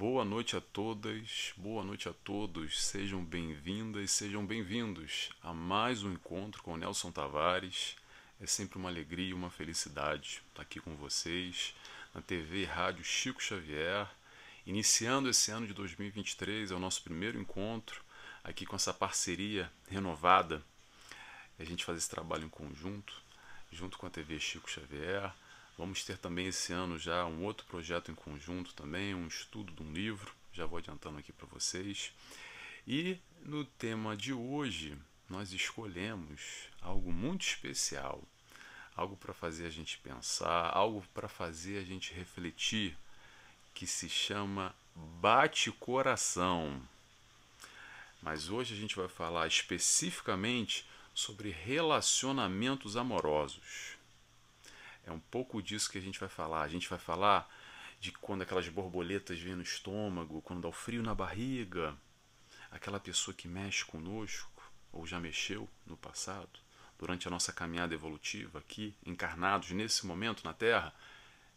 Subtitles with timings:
[0.00, 2.86] Boa noite a todas, boa noite a todos.
[2.86, 7.96] Sejam bem-vindas, sejam bem-vindos a mais um encontro com o Nelson Tavares.
[8.40, 11.74] É sempre uma alegria, uma felicidade estar aqui com vocês
[12.14, 14.08] na TV e Rádio Chico Xavier.
[14.66, 18.02] Iniciando esse ano de 2023, é o nosso primeiro encontro
[18.42, 20.62] aqui com essa parceria renovada.
[21.58, 23.20] A gente faz esse trabalho em conjunto,
[23.70, 25.30] junto com a TV Chico Xavier
[25.80, 29.82] Vamos ter também esse ano já um outro projeto em conjunto também, um estudo de
[29.82, 32.12] um livro, já vou adiantando aqui para vocês.
[32.86, 34.94] E no tema de hoje,
[35.26, 38.22] nós escolhemos algo muito especial,
[38.94, 42.94] algo para fazer a gente pensar, algo para fazer a gente refletir,
[43.72, 46.78] que se chama Bate Coração.
[48.20, 53.98] Mas hoje a gente vai falar especificamente sobre relacionamentos amorosos.
[55.10, 56.62] É um pouco disso que a gente vai falar.
[56.62, 57.52] A gente vai falar
[57.98, 61.96] de quando aquelas borboletas vêm no estômago, quando dá o frio na barriga,
[62.70, 64.62] aquela pessoa que mexe conosco,
[64.92, 66.60] ou já mexeu no passado,
[66.96, 70.94] durante a nossa caminhada evolutiva aqui, encarnados nesse momento na Terra.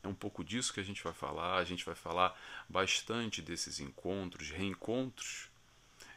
[0.02, 1.58] É um pouco disso que a gente vai falar.
[1.58, 2.36] A gente vai falar
[2.68, 5.48] bastante desses encontros, reencontros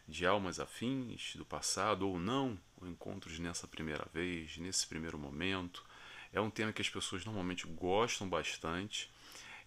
[0.08, 5.84] de almas afins do passado ou não, ou encontros nessa primeira vez, nesse primeiro momento
[6.32, 9.10] é um tema que as pessoas normalmente gostam bastante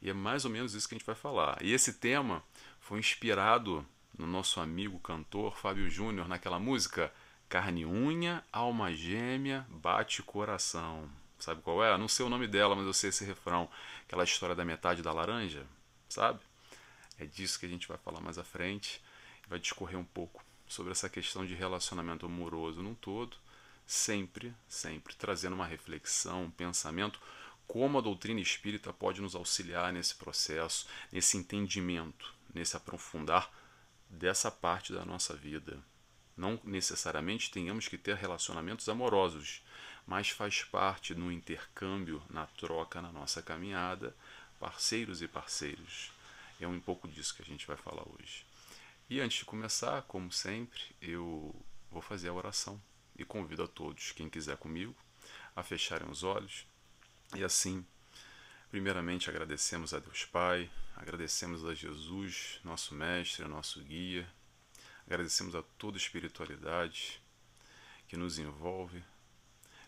[0.02, 1.57] e é mais ou menos isso que a gente vai falar.
[1.61, 2.43] E esse tema
[2.79, 3.85] foi inspirado
[4.17, 7.13] no nosso amigo cantor Fábio Júnior naquela música
[7.47, 11.09] Carne Unha, Alma Gêmea, Bate Coração.
[11.38, 11.97] Sabe qual é?
[11.97, 13.69] Não sei o nome dela, mas eu sei esse refrão.
[14.05, 15.66] Aquela história da metade da laranja,
[16.07, 16.39] sabe?
[17.17, 19.01] É disso que a gente vai falar mais à frente.
[19.47, 23.35] Vai discorrer um pouco sobre essa questão de relacionamento amoroso num todo
[23.89, 27.19] sempre, sempre trazendo uma reflexão, um pensamento,
[27.67, 33.51] como a doutrina espírita pode nos auxiliar nesse processo, nesse entendimento, nesse aprofundar
[34.07, 35.79] dessa parte da nossa vida.
[36.37, 39.63] Não necessariamente tenhamos que ter relacionamentos amorosos,
[40.05, 44.16] mas faz parte no intercâmbio, na troca, na nossa caminhada,
[44.59, 46.11] parceiros e parceiros.
[46.61, 48.45] É um pouco disso que a gente vai falar hoje.
[49.09, 51.55] E antes de começar, como sempre, eu
[51.89, 52.79] vou fazer a oração
[53.19, 54.96] e convido a todos, quem quiser comigo,
[55.56, 56.66] a fecharem os olhos
[57.35, 57.85] e assim,
[58.72, 64.28] primeiramente agradecemos a Deus Pai, agradecemos a Jesus, nosso mestre, nosso guia,
[65.06, 67.22] agradecemos a toda a espiritualidade
[68.08, 69.03] que nos envolve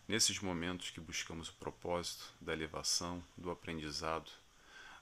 [0.06, 4.30] nesses momentos que buscamos o propósito da elevação, do aprendizado,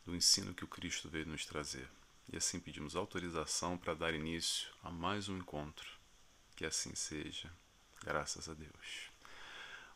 [0.07, 1.89] do ensino que o Cristo veio nos trazer.
[2.33, 5.91] E assim pedimos autorização para dar início a mais um encontro.
[6.57, 7.51] Que assim seja.
[8.05, 9.11] Graças a Deus.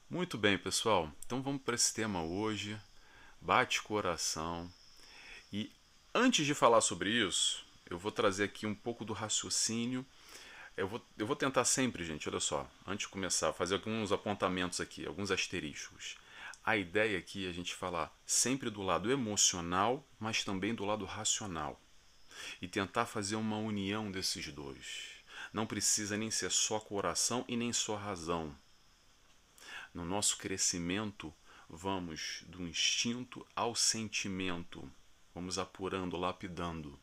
[0.08, 1.10] Muito bem, pessoal.
[1.24, 2.78] Então vamos para esse tema hoje.
[3.40, 4.70] Bate coração.
[5.52, 5.72] E
[6.14, 10.04] antes de falar sobre isso, eu vou trazer aqui um pouco do raciocínio.
[10.76, 14.80] Eu vou, eu vou tentar sempre, gente, olha só, antes de começar, fazer alguns apontamentos
[14.80, 16.16] aqui, alguns asteriscos.
[16.64, 21.04] A ideia aqui é a gente falar sempre do lado emocional, mas também do lado
[21.04, 21.80] racional.
[22.60, 25.13] E tentar fazer uma união desses dois.
[25.54, 28.52] Não precisa nem ser só coração e nem só razão.
[29.94, 31.32] No nosso crescimento,
[31.70, 34.90] vamos do instinto ao sentimento.
[35.32, 36.98] Vamos apurando, lapidando.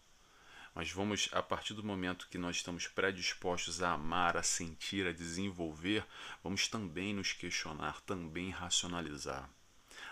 [0.75, 5.13] Mas vamos, a partir do momento que nós estamos predispostos a amar, a sentir, a
[5.13, 6.06] desenvolver,
[6.44, 9.50] vamos também nos questionar, também racionalizar.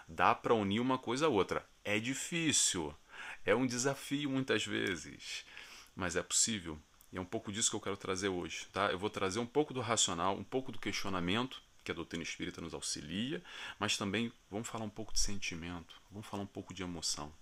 [0.08, 1.68] Dá para unir uma coisa a outra.
[1.84, 2.96] É difícil,
[3.44, 5.46] é um desafio muitas vezes,
[5.94, 6.80] mas é possível.
[7.12, 8.68] E é um pouco disso que eu quero trazer hoje.
[8.72, 8.92] Tá?
[8.92, 12.62] Eu vou trazer um pouco do racional, um pouco do questionamento, que a doutrina espírita
[12.62, 13.44] nos auxilia,
[13.80, 17.34] mas também vamos falar um pouco de sentimento, vamos falar um pouco de emoção.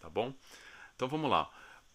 [0.00, 0.34] Tá bom?
[0.96, 1.50] Então vamos lá.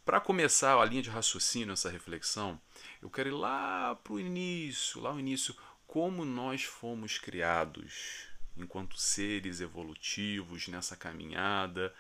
[0.06, 2.60] Para começar a linha de raciocínio, essa reflexão,
[3.02, 5.54] eu quero ir lá para o início, lá no início,
[5.86, 11.94] como nós fomos criados enquanto seres evolutivos nessa caminhada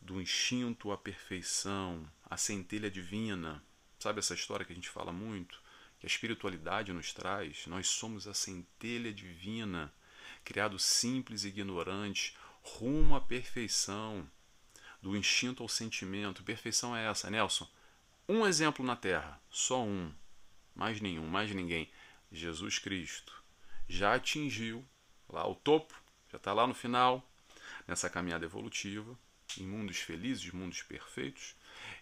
[0.00, 3.62] do instinto à perfeição, à centelha divina,
[4.02, 5.62] Sabe essa história que a gente fala muito?
[6.00, 7.68] Que a espiritualidade nos traz?
[7.68, 9.94] Nós somos a centelha divina,
[10.42, 14.28] criado simples e ignorante, rumo à perfeição,
[15.00, 16.42] do instinto ao sentimento.
[16.42, 17.70] Perfeição é essa, Nelson.
[18.28, 20.12] Um exemplo na Terra, só um,
[20.74, 21.88] mais nenhum, mais ninguém.
[22.32, 23.40] Jesus Cristo
[23.88, 24.84] já atingiu
[25.28, 25.94] lá o topo,
[26.28, 27.24] já está lá no final,
[27.86, 29.16] nessa caminhada evolutiva,
[29.56, 31.54] em mundos felizes, mundos perfeitos,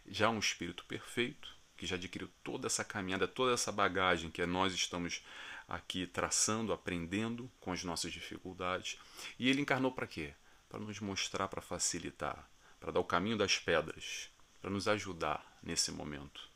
[0.08, 4.74] já um espírito perfeito, que já adquiriu toda essa caminhada, toda essa bagagem que nós
[4.74, 5.24] estamos
[5.66, 8.98] aqui traçando, aprendendo com as nossas dificuldades.
[9.38, 10.34] E ele encarnou para quê?
[10.68, 12.46] Para nos mostrar, para facilitar,
[12.78, 14.28] para dar o caminho das pedras,
[14.60, 16.46] para nos ajudar nesse momento,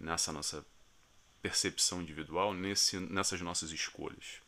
[0.00, 0.66] nessa nossa
[1.40, 4.42] percepção individual, nesse, nessas nossas escolhas.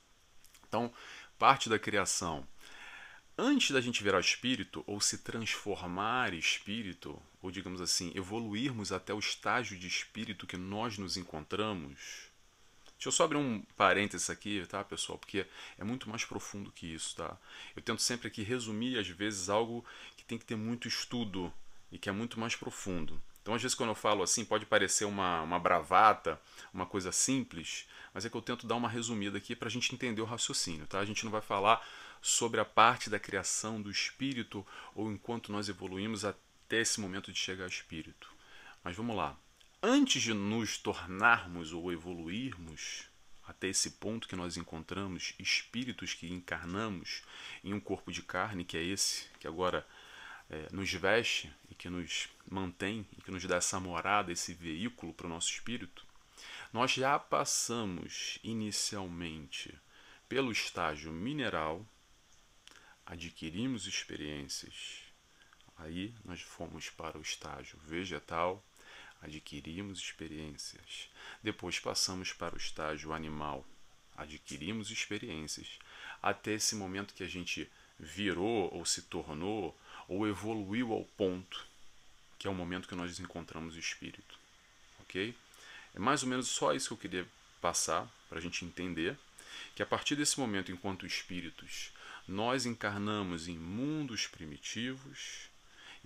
[0.66, 0.92] Então,
[1.38, 2.44] parte da criação.
[3.38, 9.18] Antes da gente virar espírito, ou se transformar espírito, ou digamos assim, evoluirmos até o
[9.18, 12.28] estágio de espírito que nós nos encontramos,
[12.98, 15.16] Deixa eu só abrir um parênteses aqui, tá, pessoal?
[15.18, 15.46] Porque
[15.78, 17.38] é muito mais profundo que isso, tá?
[17.76, 19.84] Eu tento sempre aqui resumir, às vezes, algo
[20.16, 21.52] que tem que ter muito estudo
[21.92, 23.22] e que é muito mais profundo.
[23.40, 26.40] Então, às vezes, quando eu falo assim, pode parecer uma, uma bravata,
[26.74, 29.94] uma coisa simples, mas é que eu tento dar uma resumida aqui para a gente
[29.94, 30.98] entender o raciocínio, tá?
[30.98, 31.86] A gente não vai falar
[32.20, 37.38] sobre a parte da criação do espírito ou enquanto nós evoluímos até esse momento de
[37.38, 38.30] chegar ao espírito.
[38.84, 39.36] Mas vamos lá
[39.82, 43.08] antes de nos tornarmos ou evoluirmos
[43.46, 47.22] até esse ponto que nós encontramos espíritos que encarnamos
[47.64, 49.86] em um corpo de carne, que é esse que agora
[50.50, 55.14] é, nos veste e que nos mantém e que nos dá essa morada, esse veículo
[55.14, 56.04] para o nosso espírito,
[56.72, 59.74] nós já passamos inicialmente
[60.28, 61.86] pelo estágio mineral,
[63.06, 65.07] adquirimos experiências,
[65.78, 68.62] aí nós fomos para o estágio vegetal,
[69.22, 71.08] adquirimos experiências.
[71.42, 73.64] Depois passamos para o estágio animal,
[74.16, 75.78] adquirimos experiências.
[76.22, 79.76] Até esse momento que a gente virou ou se tornou
[80.08, 81.68] ou evoluiu ao ponto
[82.38, 84.38] que é o momento que nós encontramos o espírito.
[85.00, 85.34] Ok?
[85.94, 87.28] É mais ou menos só isso que eu queria
[87.60, 89.18] passar para a gente entender
[89.74, 91.90] que a partir desse momento, enquanto espíritos,
[92.26, 95.47] nós encarnamos em mundos primitivos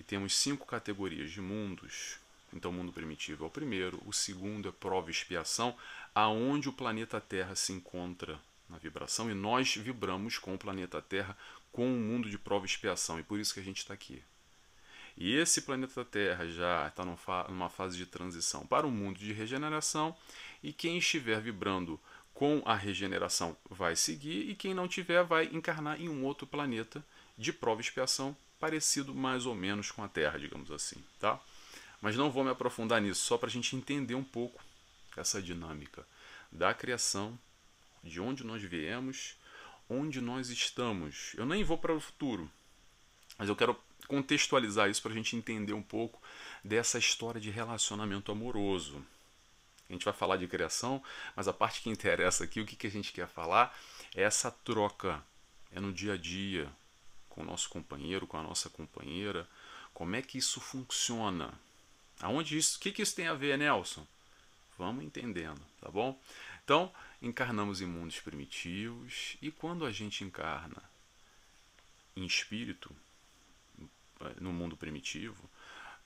[0.02, 2.20] e temos cinco categorias de mundos
[2.52, 4.00] então, o mundo primitivo é o primeiro.
[4.04, 5.75] O segundo é prova e expiação,
[6.14, 8.38] aonde o planeta Terra se encontra
[8.69, 11.37] na vibração e nós vibramos com o planeta Terra,
[11.72, 14.22] com o mundo de prova e expiação, e por isso que a gente está aqui.
[15.16, 17.05] E esse planeta Terra já está
[17.48, 20.14] numa fase de transição para o um mundo de regeneração,
[20.62, 21.98] e quem estiver vibrando
[22.34, 27.05] com a regeneração vai seguir, e quem não tiver vai encarnar em um outro planeta
[27.37, 31.40] de prova e expiação, parecido mais ou menos com a Terra, digamos assim, tá?
[32.00, 34.62] Mas não vou me aprofundar nisso, só para a gente entender um pouco
[35.16, 36.06] essa dinâmica
[36.52, 37.36] da criação,
[38.04, 39.36] de onde nós viemos,
[39.90, 41.34] onde nós estamos.
[41.34, 42.48] Eu nem vou para o futuro,
[43.36, 43.76] mas eu quero
[44.06, 46.22] contextualizar isso para a gente entender um pouco
[46.62, 49.04] dessa história de relacionamento amoroso.
[49.90, 51.02] A gente vai falar de criação,
[51.34, 53.76] mas a parte que interessa aqui, o que, que a gente quer falar,
[54.14, 55.20] é essa troca.
[55.72, 56.70] É no dia a dia,
[57.32, 59.49] com o nosso companheiro, com a nossa companheira.
[59.94, 61.52] Como é que isso funciona?
[62.20, 64.06] Aonde isso, o que, que isso tem a ver, Nelson?
[64.79, 66.19] Vamos entendendo, tá bom?
[66.62, 66.93] Então,
[67.23, 70.82] encarnamos em mundos primitivos e quando a gente encarna
[72.14, 72.94] em espírito,
[74.38, 75.50] no mundo primitivo,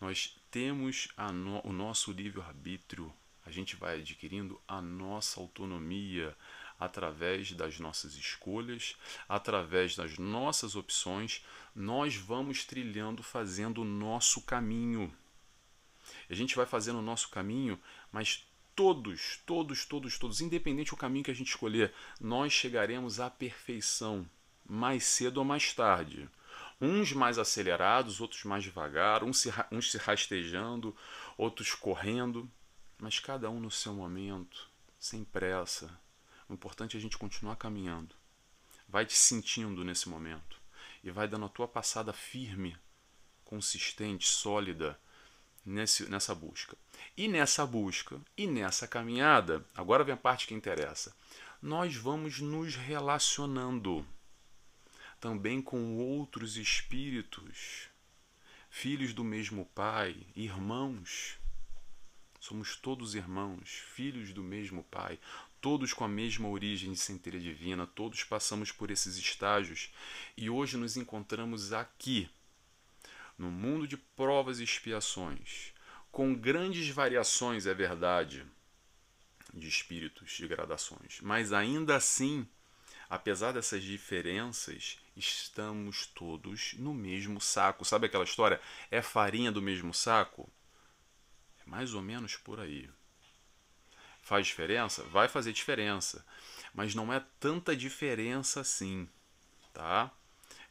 [0.00, 3.12] nós temos no, o nosso livre-arbítrio,
[3.44, 6.37] a gente vai adquirindo a nossa autonomia
[6.78, 8.96] através das nossas escolhas,
[9.28, 11.44] através das nossas opções,
[11.75, 15.12] nós vamos trilhando, fazendo o nosso caminho.
[16.28, 17.81] A gente vai fazendo o nosso caminho,
[18.12, 23.31] mas todos, todos, todos, todos, independente do caminho que a gente escolher, nós chegaremos à
[23.31, 24.28] perfeição,
[24.69, 26.28] mais cedo ou mais tarde.
[26.78, 30.94] Uns mais acelerados, outros mais devagar, uns se, uns se rastejando,
[31.38, 32.50] outros correndo,
[32.99, 34.68] mas cada um no seu momento,
[34.99, 36.05] sem pressa.
[36.48, 38.14] O importante é a gente continuar caminhando.
[38.88, 40.60] Vai te sentindo nesse momento
[41.02, 42.76] e vai dando a tua passada firme,
[43.44, 44.98] consistente, sólida,
[45.64, 46.76] nesse, nessa busca.
[47.16, 51.14] E nessa busca e nessa caminhada, agora vem a parte que interessa.
[51.60, 54.06] Nós vamos nos relacionando
[55.20, 57.88] também com outros espíritos,
[58.70, 61.38] filhos do mesmo Pai, irmãos.
[62.38, 65.18] Somos todos irmãos, filhos do mesmo Pai,
[65.66, 69.92] todos com a mesma origem de centelha divina, todos passamos por esses estágios
[70.37, 72.30] e hoje nos encontramos aqui
[73.37, 75.73] no mundo de provas e expiações,
[76.12, 78.46] com grandes variações, é verdade,
[79.52, 82.46] de espíritos, de gradações, mas ainda assim,
[83.11, 87.85] apesar dessas diferenças, estamos todos no mesmo saco.
[87.85, 88.61] Sabe aquela história?
[88.88, 90.49] É farinha do mesmo saco?
[91.58, 92.88] É mais ou menos por aí.
[94.26, 95.04] Faz diferença?
[95.04, 96.26] Vai fazer diferença,
[96.75, 99.09] mas não é tanta diferença assim,
[99.73, 100.11] tá?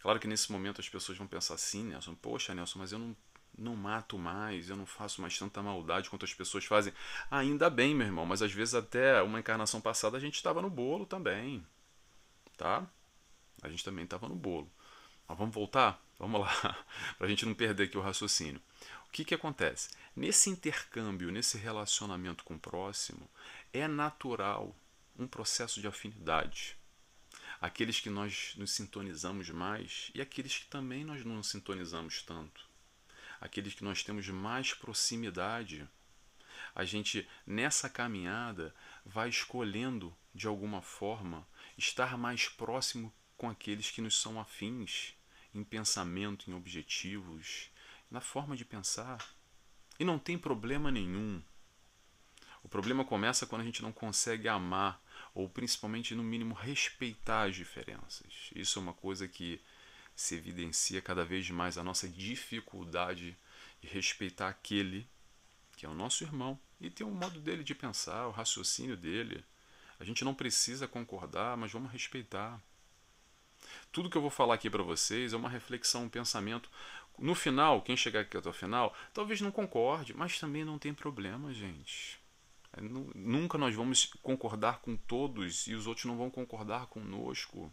[0.02, 3.16] Claro que nesse momento as pessoas vão pensar assim, Nelson, poxa, Nelson, mas eu não,
[3.58, 6.92] não mato mais, eu não faço mais tanta maldade quanto as pessoas fazem.
[7.32, 10.70] Ainda bem, meu irmão, mas às vezes até uma encarnação passada a gente estava no
[10.70, 11.66] bolo também,
[12.58, 12.86] tá?
[13.62, 14.70] A gente também estava no bolo.
[15.30, 16.04] Mas vamos voltar?
[16.20, 16.86] Vamos lá,
[17.18, 18.62] para a gente não perder aqui o raciocínio.
[19.16, 19.92] Que, que acontece?
[20.14, 23.32] Nesse intercâmbio, nesse relacionamento com o próximo,
[23.72, 24.76] é natural
[25.18, 26.76] um processo de afinidade.
[27.62, 32.68] Aqueles que nós nos sintonizamos mais e aqueles que também nós não nos sintonizamos tanto.
[33.40, 35.88] Aqueles que nós temos mais proximidade.
[36.76, 44.02] A gente, nessa caminhada, vai escolhendo, de alguma forma, estar mais próximo com aqueles que
[44.02, 45.14] nos são afins
[45.54, 47.72] em pensamento, em objetivos,
[48.10, 49.18] na forma de pensar.
[50.00, 51.42] E não tem problema nenhum.
[52.64, 55.02] O problema começa quando a gente não consegue amar,
[55.34, 58.52] ou principalmente, no mínimo, respeitar as diferenças.
[58.56, 59.62] Isso é uma coisa que
[60.16, 63.38] se evidencia cada vez mais a nossa dificuldade
[63.82, 65.08] de respeitar aquele
[65.76, 69.44] que é o nosso irmão e tem um modo dele de pensar, o raciocínio dele.
[70.00, 72.62] A gente não precisa concordar, mas vamos respeitar.
[73.92, 76.70] Tudo que eu vou falar aqui para vocês é uma reflexão, um pensamento.
[77.18, 80.94] No final, quem chegar aqui até o final, talvez não concorde, mas também não tem
[80.94, 82.20] problema, gente.
[82.74, 87.72] É, nunca nós vamos concordar com todos e os outros não vão concordar conosco.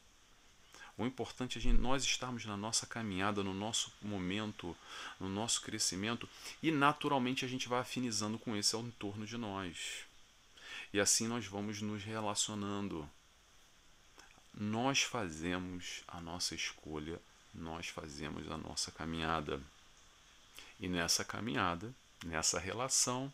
[0.96, 4.76] O importante é nós estarmos na nossa caminhada, no nosso momento,
[5.18, 6.28] no nosso crescimento
[6.62, 10.04] e naturalmente a gente vai afinizando com esse ao entorno de nós.
[10.92, 13.08] E assim nós vamos nos relacionando
[14.54, 17.20] nós fazemos a nossa escolha,
[17.54, 19.60] nós fazemos a nossa caminhada.
[20.80, 21.94] E nessa caminhada,
[22.24, 23.32] nessa relação,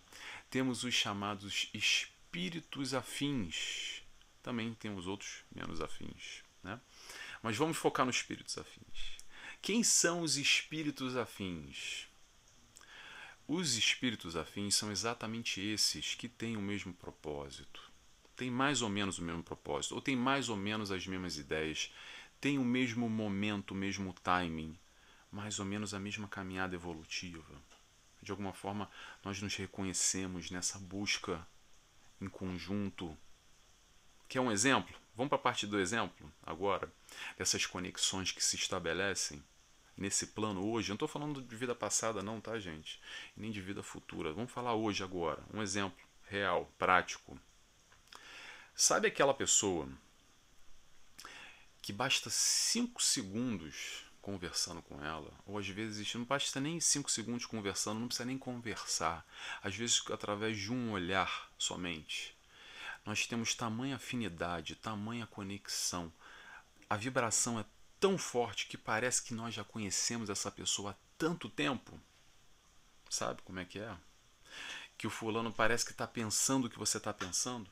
[0.51, 4.03] temos os chamados espíritos afins.
[4.43, 6.43] Também temos outros menos afins.
[6.63, 6.81] Né?
[7.43, 9.19] Mas vamos focar nos espíritos afins.
[9.63, 12.07] Quem são os espíritos afins?
[13.47, 17.89] Os espíritos afins são exatamente esses que têm o mesmo propósito
[18.39, 21.93] tem mais ou menos o mesmo propósito, ou tem mais ou menos as mesmas ideias,
[22.41, 24.79] tem o mesmo momento, o mesmo timing,
[25.31, 27.55] mais ou menos a mesma caminhada evolutiva.
[28.23, 28.91] De alguma forma,
[29.25, 31.47] nós nos reconhecemos nessa busca
[32.21, 33.17] em conjunto.
[34.29, 34.95] Quer um exemplo?
[35.15, 36.93] Vamos para a parte do exemplo agora,
[37.37, 39.43] dessas conexões que se estabelecem
[39.97, 40.89] nesse plano hoje.
[40.89, 43.01] Eu não estou falando de vida passada, não, tá, gente?
[43.37, 44.33] Nem de vida futura.
[44.33, 45.43] Vamos falar hoje, agora.
[45.53, 47.39] Um exemplo real, prático.
[48.75, 49.89] Sabe aquela pessoa
[51.81, 57.47] que basta 5 segundos conversando com ela, ou às vezes não basta nem 5 segundos
[57.47, 59.27] conversando, não precisa nem conversar,
[59.63, 62.37] às vezes através de um olhar somente.
[63.07, 66.13] Nós temos tamanha afinidade, tamanha conexão.
[66.91, 67.65] A vibração é
[67.99, 71.99] tão forte que parece que nós já conhecemos essa pessoa há tanto tempo.
[73.09, 73.97] Sabe como é que é?
[74.99, 77.71] Que o fulano parece que está pensando o que você está pensando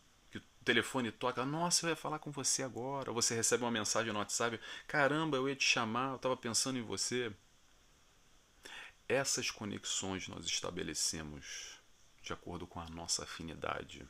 [0.64, 3.12] telefone toca, nossa, eu ia falar com você agora.
[3.12, 6.82] Você recebe uma mensagem no WhatsApp, caramba, eu ia te chamar, eu estava pensando em
[6.82, 7.32] você.
[9.08, 11.78] Essas conexões nós estabelecemos
[12.22, 14.06] de acordo com a nossa afinidade.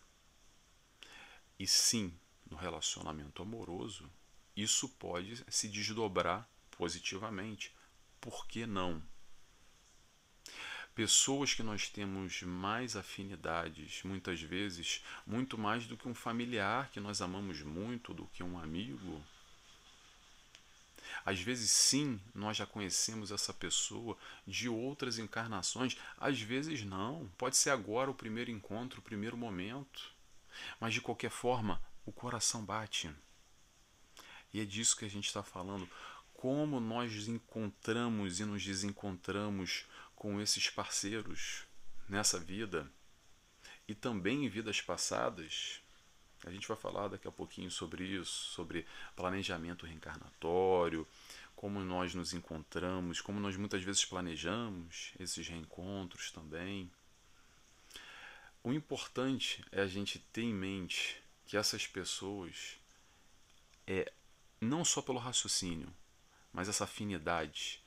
[1.58, 2.18] E sim,
[2.50, 4.10] no relacionamento amoroso,
[4.56, 7.74] isso pode se desdobrar positivamente.
[8.20, 9.02] Por que não?
[10.96, 16.98] Pessoas que nós temos mais afinidades, muitas vezes, muito mais do que um familiar que
[16.98, 19.22] nós amamos muito, do que um amigo.
[21.22, 27.30] Às vezes, sim, nós já conhecemos essa pessoa de outras encarnações, às vezes, não.
[27.36, 30.10] Pode ser agora o primeiro encontro, o primeiro momento.
[30.80, 33.10] Mas, de qualquer forma, o coração bate.
[34.50, 35.86] E é disso que a gente está falando.
[36.32, 39.84] Como nós encontramos e nos desencontramos
[40.26, 41.62] com esses parceiros
[42.08, 42.90] nessa vida
[43.86, 45.80] e também em vidas passadas.
[46.44, 51.06] A gente vai falar daqui a pouquinho sobre isso, sobre planejamento reencarnatório,
[51.54, 56.90] como nós nos encontramos, como nós muitas vezes planejamos esses reencontros também.
[58.64, 62.76] O importante é a gente ter em mente que essas pessoas
[63.86, 64.12] é
[64.60, 65.94] não só pelo raciocínio,
[66.52, 67.80] mas essa afinidade,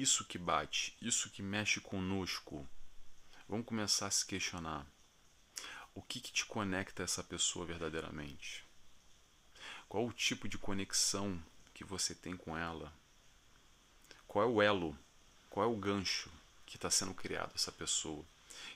[0.00, 2.68] isso que bate, isso que mexe conosco,
[3.48, 4.86] vamos começar a se questionar.
[5.94, 8.64] O que, que te conecta a essa pessoa verdadeiramente?
[9.88, 12.92] Qual o tipo de conexão que você tem com ela?
[14.26, 14.98] Qual é o elo?
[15.48, 16.30] Qual é o gancho
[16.66, 18.24] que está sendo criado essa pessoa?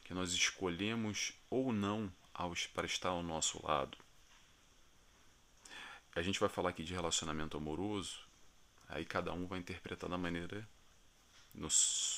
[0.05, 2.11] Que nós escolhemos ou não
[2.73, 3.99] para estar ao nosso lado.
[6.15, 8.21] A gente vai falar aqui de relacionamento amoroso,
[8.89, 10.67] aí cada um vai interpretar da maneira
[11.55, 11.69] no,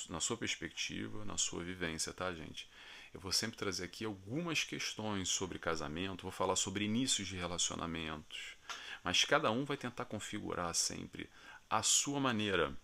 [0.09, 2.69] na sua perspectiva, na sua vivência, tá, gente?
[3.13, 8.57] Eu vou sempre trazer aqui algumas questões sobre casamento, vou falar sobre inícios de relacionamentos,
[9.05, 11.29] mas cada um vai tentar configurar sempre
[11.69, 12.75] a sua maneira.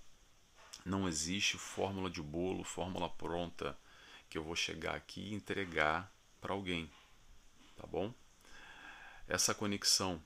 [0.85, 3.79] Não existe fórmula de bolo, fórmula pronta.
[4.29, 6.91] que eu vou chegar aqui e entregar para alguém,
[7.77, 8.13] tá bom?
[9.27, 10.23] Essa conexão,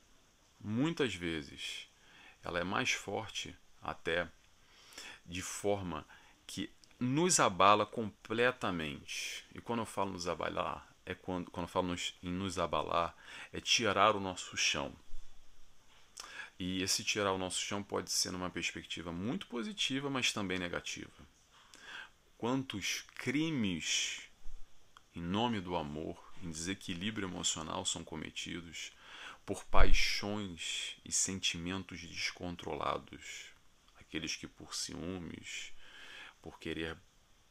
[0.61, 1.89] muitas vezes,
[2.43, 4.29] ela é mais forte até
[5.25, 6.07] de forma
[6.47, 9.45] que nos abala completamente.
[9.55, 13.17] E quando eu falo nos abalar, é quando, quando eu falo nos, em nos abalar,
[13.53, 14.95] é tirar o nosso chão.
[16.59, 21.11] E esse tirar o nosso chão pode ser numa perspectiva muito positiva, mas também negativa.
[22.39, 24.29] Quantos crimes
[25.15, 28.93] em nome do amor, em desequilíbrio emocional são cometidos
[29.45, 33.52] por paixões e sentimentos descontrolados,
[34.13, 35.73] aqueles que por ciúmes,
[36.43, 36.95] por querer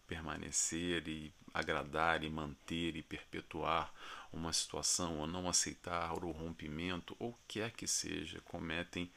[0.06, 3.92] permanecer e agradar e manter e perpetuar
[4.32, 9.12] uma situação ou não aceitar o rompimento ou quer que seja, cometem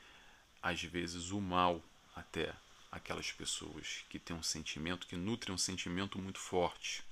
[0.63, 1.85] às vezes o mal
[2.17, 2.55] até
[2.91, 7.05] aquelas pessoas que têm um sentimento, que nutrem um sentimento muito forte.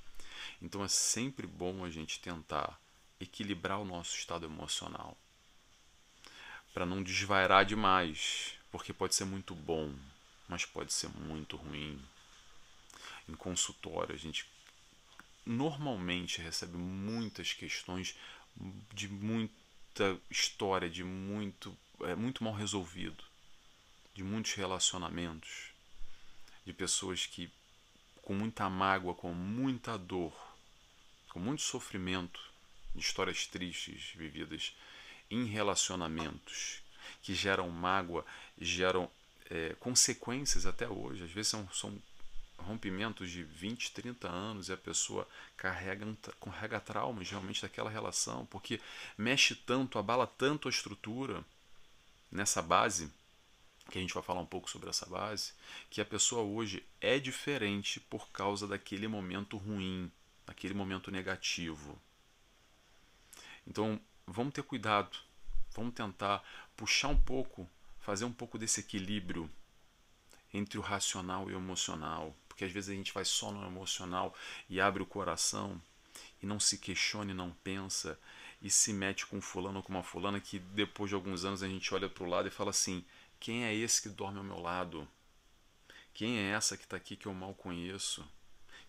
[0.62, 2.80] Então é sempre bom a gente tentar
[3.20, 5.14] equilibrar o nosso estado emocional
[6.72, 9.94] para não desvairar demais, porque pode ser muito bom,
[10.52, 11.98] mas pode ser muito ruim.
[13.26, 14.46] Em consultório, a gente
[15.46, 18.14] normalmente recebe muitas questões
[18.92, 23.24] de muita história, de muito, é, muito mal resolvido,
[24.14, 25.70] de muitos relacionamentos,
[26.66, 27.50] de pessoas que
[28.20, 30.34] com muita mágoa, com muita dor,
[31.30, 32.52] com muito sofrimento,
[32.94, 34.76] de histórias tristes vividas
[35.30, 36.82] em relacionamentos
[37.22, 38.22] que geram mágoa,
[38.60, 39.10] geram
[39.50, 41.24] é, consequências até hoje.
[41.24, 41.96] Às vezes são, são
[42.58, 46.06] rompimentos de 20, 30 anos e a pessoa carrega,
[46.40, 48.80] carrega traumas realmente daquela relação, porque
[49.18, 51.44] mexe tanto, abala tanto a estrutura
[52.30, 53.12] nessa base,
[53.90, 55.52] que a gente vai falar um pouco sobre essa base,
[55.90, 60.10] que a pessoa hoje é diferente por causa daquele momento ruim,
[60.46, 61.98] daquele momento negativo.
[63.66, 65.18] Então, vamos ter cuidado,
[65.74, 66.42] vamos tentar
[66.76, 67.68] puxar um pouco,
[68.02, 69.48] fazer um pouco desse equilíbrio
[70.52, 74.34] entre o racional e o emocional, porque às vezes a gente vai só no emocional
[74.68, 75.80] e abre o coração
[76.42, 78.18] e não se questiona e não pensa
[78.60, 81.68] e se mete com fulano ou com uma fulana que depois de alguns anos a
[81.68, 83.04] gente olha para o lado e fala assim:
[83.40, 85.08] quem é esse que dorme ao meu lado?
[86.12, 88.28] Quem é essa que está aqui que eu mal conheço?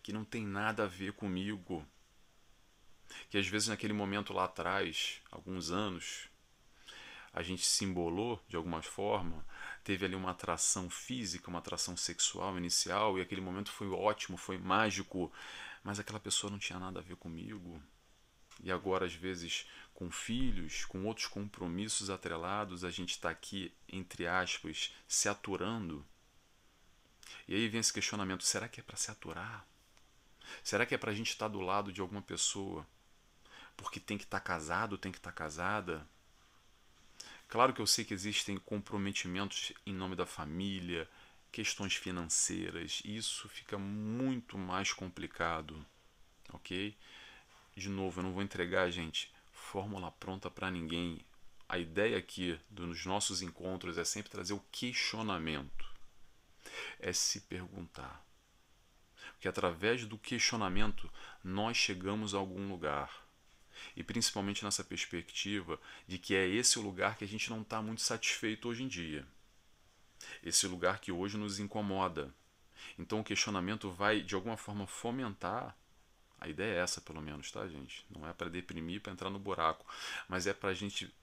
[0.01, 1.85] Que não tem nada a ver comigo?
[3.29, 6.27] Que às vezes naquele momento lá atrás, alguns anos,
[7.33, 9.45] a gente se embolou de alguma forma,
[9.83, 14.57] teve ali uma atração física, uma atração sexual inicial, e aquele momento foi ótimo, foi
[14.57, 15.31] mágico,
[15.83, 17.81] mas aquela pessoa não tinha nada a ver comigo.
[18.61, 24.27] E agora, às vezes, com filhos, com outros compromissos atrelados, a gente está aqui, entre
[24.27, 26.05] aspas, se aturando.
[27.47, 29.65] E aí vem esse questionamento: será que é para se aturar?
[30.63, 32.85] Será que é para a gente estar tá do lado de alguma pessoa
[33.75, 36.07] porque tem que estar tá casado, tem que estar tá casada?
[37.53, 41.07] Claro que eu sei que existem comprometimentos em nome da família,
[41.51, 45.85] questões financeiras, isso fica muito mais complicado,
[46.51, 46.97] ok?
[47.75, 51.23] De novo, eu não vou entregar, gente, fórmula pronta para ninguém.
[51.69, 55.85] A ideia aqui dos nossos encontros é sempre trazer o questionamento,
[56.99, 58.25] é se perguntar.
[59.33, 61.07] Porque através do questionamento
[61.43, 63.23] nós chegamos a algum lugar
[63.95, 67.81] e principalmente nessa perspectiva de que é esse o lugar que a gente não está
[67.81, 69.25] muito satisfeito hoje em dia.
[70.43, 72.33] Esse lugar que hoje nos incomoda.
[72.97, 75.77] Então o questionamento vai de alguma forma fomentar.
[76.39, 78.05] A ideia é essa, pelo menos, tá, gente?
[78.09, 79.85] Não é para deprimir, para entrar no buraco,
[80.27, 81.13] mas é para a gente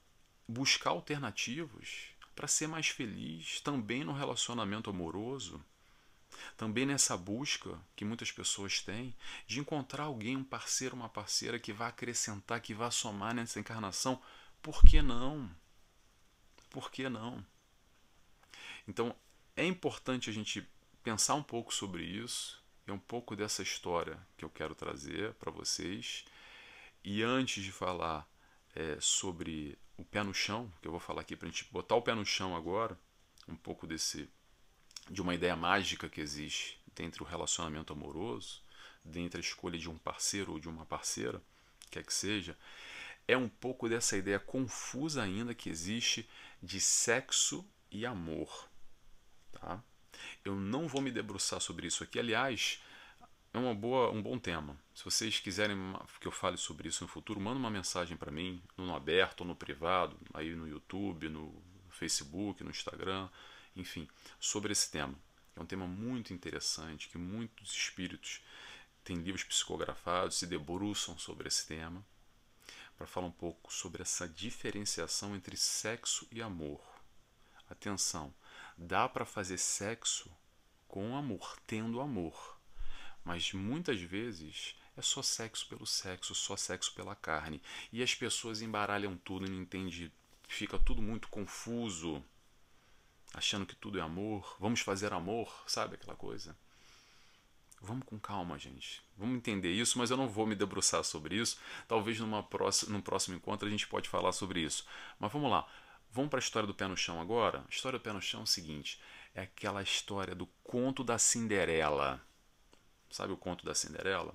[0.49, 5.63] buscar alternativas para ser mais feliz também no relacionamento amoroso
[6.57, 9.15] também nessa busca que muitas pessoas têm
[9.47, 14.21] de encontrar alguém, um parceiro, uma parceira que vá acrescentar, que vá somar nessa encarnação,
[14.63, 15.51] por que não?
[16.71, 17.45] Por que não?
[18.87, 19.15] Então
[19.57, 20.67] é importante a gente
[21.03, 25.51] pensar um pouco sobre isso, é um pouco dessa história que eu quero trazer para
[25.51, 26.25] vocês.
[27.03, 28.29] E antes de falar
[28.75, 31.95] é, sobre o pé no chão, que eu vou falar aqui para a gente botar
[31.95, 32.99] o pé no chão agora,
[33.49, 34.29] um pouco desse
[35.09, 38.63] de uma ideia mágica que existe dentro do relacionamento amoroso,
[39.05, 41.41] dentro da escolha de um parceiro ou de uma parceira,
[41.91, 42.57] quer que seja,
[43.27, 46.29] é um pouco dessa ideia confusa ainda que existe
[46.63, 48.69] de sexo e amor.
[49.53, 49.83] Tá?
[50.45, 52.83] Eu não vou me debruçar sobre isso aqui, aliás,
[53.53, 54.77] é uma boa, um bom tema.
[54.95, 55.77] Se vocês quiserem
[56.21, 59.47] que eu fale sobre isso no futuro, manda uma mensagem para mim, no aberto ou
[59.47, 63.29] no privado, aí no YouTube, no Facebook, no Instagram
[63.81, 65.15] enfim, sobre esse tema.
[65.57, 68.41] É um tema muito interessante que muitos espíritos
[69.03, 72.05] tem livros psicografados, se debruçam sobre esse tema,
[72.97, 76.81] para falar um pouco sobre essa diferenciação entre sexo e amor.
[77.69, 78.33] Atenção,
[78.77, 80.31] dá para fazer sexo
[80.87, 82.59] com amor, tendo amor,
[83.25, 87.63] mas muitas vezes é só sexo pelo sexo, só sexo pela carne.
[87.93, 90.13] E as pessoas embaralham tudo e não entendem,
[90.49, 92.23] fica tudo muito confuso,
[93.35, 94.57] achando que tudo é amor.
[94.59, 96.57] Vamos fazer amor, sabe aquela coisa?
[97.83, 99.03] Vamos com calma, gente.
[99.17, 101.59] Vamos entender isso, mas eu não vou me debruçar sobre isso.
[101.89, 104.87] Talvez numa próxima, num próximo encontro a gente pode falar sobre isso.
[105.19, 105.67] Mas vamos lá.
[106.13, 107.61] Vamos para a história do pé no chão agora?
[107.61, 109.01] A história do pé no chão é o seguinte:
[109.35, 112.21] é aquela história do conto da Cinderela.
[113.09, 114.35] Sabe o conto da Cinderela?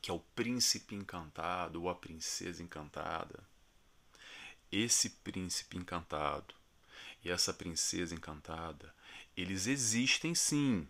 [0.00, 3.42] Que é o príncipe encantado ou a princesa encantada.
[4.70, 6.54] Esse príncipe encantado
[7.24, 8.94] e essa princesa encantada,
[9.36, 10.88] eles existem sim.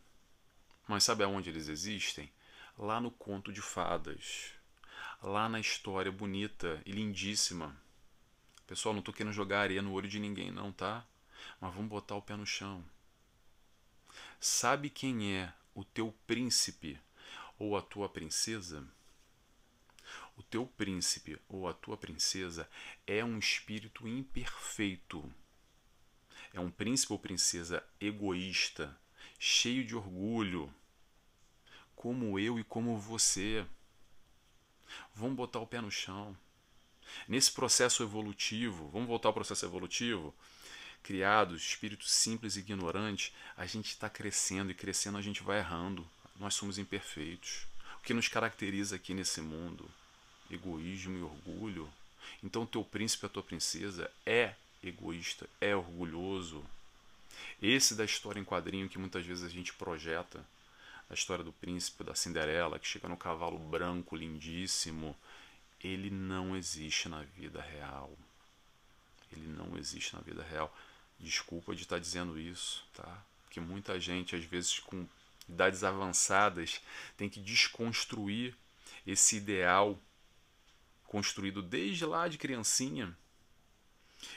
[0.88, 2.32] Mas sabe aonde eles existem?
[2.76, 4.52] Lá no conto de fadas.
[5.22, 7.76] Lá na história bonita e lindíssima.
[8.66, 11.06] Pessoal, não estou querendo jogar areia no olho de ninguém, não, tá?
[11.60, 12.84] Mas vamos botar o pé no chão.
[14.40, 16.98] Sabe quem é o teu príncipe
[17.58, 18.86] ou a tua princesa?
[20.36, 22.68] O teu príncipe ou a tua princesa
[23.06, 25.32] é um espírito imperfeito.
[26.52, 28.96] É um príncipe ou princesa egoísta,
[29.38, 30.72] cheio de orgulho,
[31.96, 33.64] como eu e como você.
[35.14, 36.36] Vamos botar o pé no chão.
[37.26, 40.34] Nesse processo evolutivo, vamos voltar ao processo evolutivo,
[41.02, 46.06] criados, espíritos simples e ignorantes, a gente está crescendo e crescendo a gente vai errando.
[46.36, 47.66] Nós somos imperfeitos.
[47.98, 49.88] O que nos caracteriza aqui nesse mundo?
[50.50, 51.92] Egoísmo e orgulho.
[52.42, 56.64] Então, teu príncipe, a tua princesa é egoísta, é orgulhoso.
[57.60, 60.44] Esse da história em quadrinho que muitas vezes a gente projeta,
[61.08, 65.16] a história do príncipe, da Cinderela, que chega no cavalo branco lindíssimo,
[65.82, 68.16] ele não existe na vida real.
[69.32, 70.74] Ele não existe na vida real.
[71.18, 73.22] Desculpa de estar dizendo isso, tá?
[73.44, 75.06] Porque muita gente, às vezes, com
[75.48, 76.80] idades avançadas,
[77.16, 78.54] tem que desconstruir
[79.06, 79.98] esse ideal
[81.06, 83.14] construído desde lá de criancinha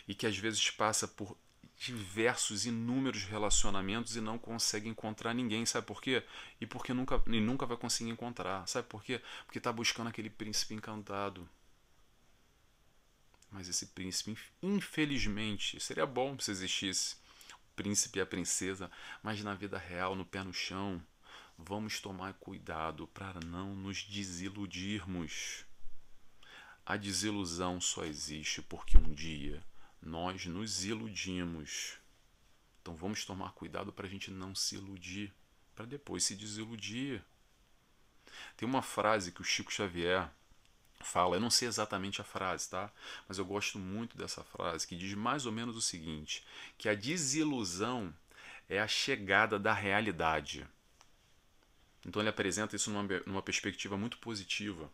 [0.08, 1.38] e que às vezes passa por
[1.78, 5.66] diversos, inúmeros relacionamentos e não consegue encontrar ninguém.
[5.66, 6.24] Sabe por quê?
[6.60, 8.68] E porque nunca, e nunca vai conseguir encontrar.
[8.68, 9.22] Sabe por quê?
[9.46, 11.48] Porque está buscando aquele príncipe encantado.
[13.52, 17.16] Mas esse príncipe, infelizmente, seria bom se existisse
[17.64, 21.02] o príncipe e a princesa, mas na vida real, no pé no chão,
[21.58, 25.66] vamos tomar cuidado para não nos desiludirmos.
[26.86, 29.64] A desilusão só existe porque um dia
[30.06, 31.98] nós nos iludimos.
[32.82, 35.34] Então vamos tomar cuidado para a gente não se iludir,
[35.76, 37.22] para depois se desiludir.
[38.56, 40.30] Tem uma frase que o Chico Xavier
[41.02, 42.92] fala, eu não sei exatamente a frase, tá?
[43.28, 46.46] Mas eu gosto muito dessa frase que diz mais ou menos o seguinte:
[46.78, 48.14] que a desilusão
[48.70, 50.66] é a chegada da realidade.
[52.06, 54.92] Então ele apresenta isso numa, numa perspectiva muito positiva.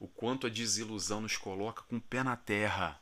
[0.00, 2.98] O quanto a desilusão nos coloca com o pé na terra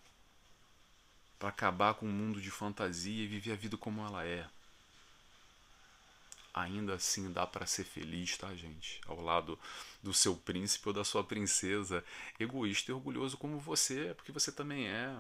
[1.39, 4.47] para acabar com o um mundo de fantasia e viver a vida como ela é.
[6.55, 9.01] Ainda assim dá para ser feliz, tá, gente?
[9.07, 9.59] Ao lado
[10.03, 12.03] do seu príncipe ou da sua princesa,
[12.41, 15.15] egoísta e orgulhoso como você, porque você também é.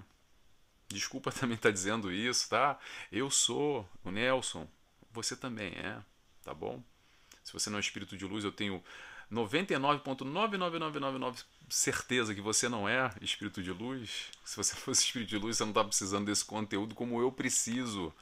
[0.88, 2.78] Desculpa também estar tá dizendo isso, tá?
[3.12, 4.66] Eu sou o Nelson,
[5.12, 6.00] você também é,
[6.42, 6.82] tá bom?
[7.44, 8.82] Se você não é espírito de luz, eu tenho
[9.30, 14.30] 99,99999 certeza que você não é espírito de luz.
[14.44, 18.12] Se você fosse espírito de luz, você não está precisando desse conteúdo como eu preciso.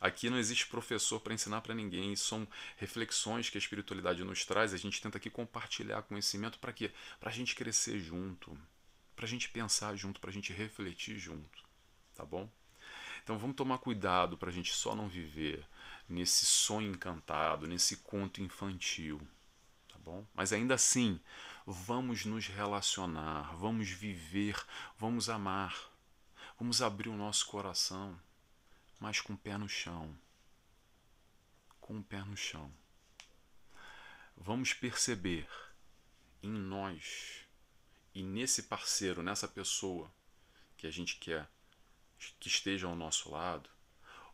[0.00, 2.48] Aqui não existe professor para ensinar para ninguém, são
[2.78, 4.72] reflexões que a espiritualidade nos traz.
[4.72, 6.90] A gente tenta aqui compartilhar conhecimento para quê?
[7.18, 8.56] Para a gente crescer junto,
[9.14, 11.62] para a gente pensar junto, para a gente refletir junto,
[12.14, 12.50] tá bom?
[13.22, 15.62] Então vamos tomar cuidado para a gente só não viver
[16.08, 19.20] nesse sonho encantado, nesse conto infantil
[20.10, 20.26] bom?
[20.34, 21.20] Mas ainda assim,
[21.70, 24.56] vamos nos relacionar, vamos viver,
[24.98, 25.90] vamos amar,
[26.58, 28.20] vamos abrir o nosso coração,
[28.98, 30.16] mas com o pé no chão.
[31.80, 32.72] Com o pé no chão.
[34.36, 35.48] Vamos perceber
[36.42, 37.46] em nós
[38.14, 40.10] e nesse parceiro, nessa pessoa
[40.76, 41.48] que a gente quer
[42.38, 43.70] que esteja ao nosso lado,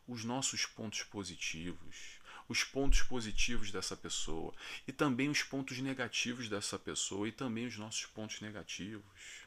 [0.09, 2.19] os nossos pontos positivos,
[2.49, 4.55] os pontos positivos dessa pessoa
[4.87, 9.47] e também os pontos negativos dessa pessoa e também os nossos pontos negativos.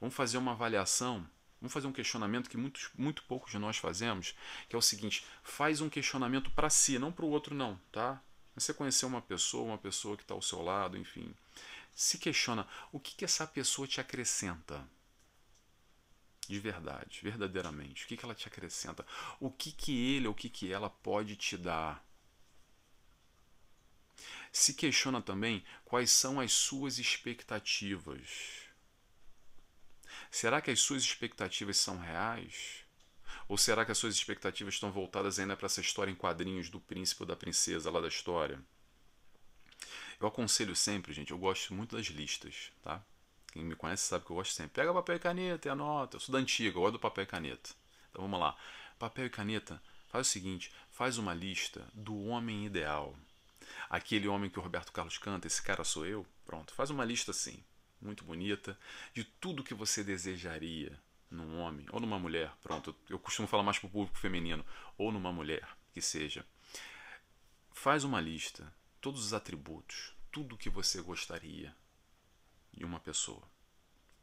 [0.00, 1.28] Vamos fazer uma avaliação,
[1.60, 4.34] vamos fazer um questionamento que muitos, muito poucos de nós fazemos,
[4.68, 8.22] que é o seguinte: faz um questionamento para si, não para o outro, não, tá?
[8.54, 11.32] Você conheceu uma pessoa, uma pessoa que está ao seu lado, enfim.
[11.94, 14.84] Se questiona o que, que essa pessoa te acrescenta.
[16.48, 18.04] De verdade, verdadeiramente.
[18.04, 19.06] O que, que ela te acrescenta?
[19.38, 22.02] O que, que ele ou o que, que ela pode te dar?
[24.50, 28.62] Se questiona também quais são as suas expectativas.
[30.30, 32.82] Será que as suas expectativas são reais?
[33.46, 36.80] Ou será que as suas expectativas estão voltadas ainda para essa história em quadrinhos do
[36.80, 38.58] príncipe ou da princesa lá da história?
[40.18, 43.04] Eu aconselho sempre, gente, eu gosto muito das listas, tá?
[43.52, 44.74] Quem me conhece sabe que eu gosto sempre.
[44.74, 46.16] Pega papel e caneta e anota.
[46.16, 47.70] Eu sou da antiga, eu gosto do papel e caneta.
[48.10, 48.56] Então vamos lá.
[48.98, 53.16] Papel e caneta, faz o seguinte: faz uma lista do homem ideal.
[53.88, 56.26] Aquele homem que o Roberto Carlos canta, esse cara sou eu.
[56.44, 57.62] Pronto, faz uma lista assim,
[58.00, 58.78] muito bonita,
[59.14, 60.98] de tudo que você desejaria
[61.30, 64.64] num homem ou numa mulher, pronto, eu costumo falar mais para o público feminino,
[64.96, 66.44] ou numa mulher, que seja.
[67.72, 71.74] Faz uma lista, todos os atributos, tudo que você gostaria
[72.78, 73.42] em uma pessoa.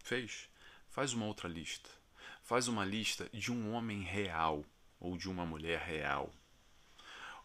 [0.04, 0.50] Fez?
[0.90, 1.90] Faz uma outra lista.
[2.44, 4.64] Faz uma lista de um homem real
[5.00, 6.34] ou de uma mulher real.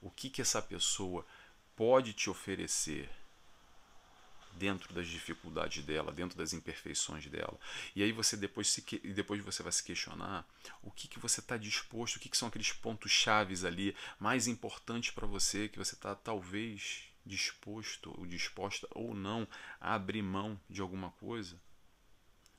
[0.00, 1.26] O que que essa pessoa
[1.74, 3.10] pode te oferecer
[4.52, 7.58] dentro das dificuldades dela, dentro das imperfeições dela.
[7.94, 8.82] E aí você depois se
[9.14, 10.46] depois você vai se questionar
[10.82, 14.46] o que, que você está disposto, o que, que são aqueles pontos chaves ali mais
[14.46, 19.46] importantes para você que você está talvez disposto ou disposta ou não
[19.80, 21.56] a abrir mão de alguma coisa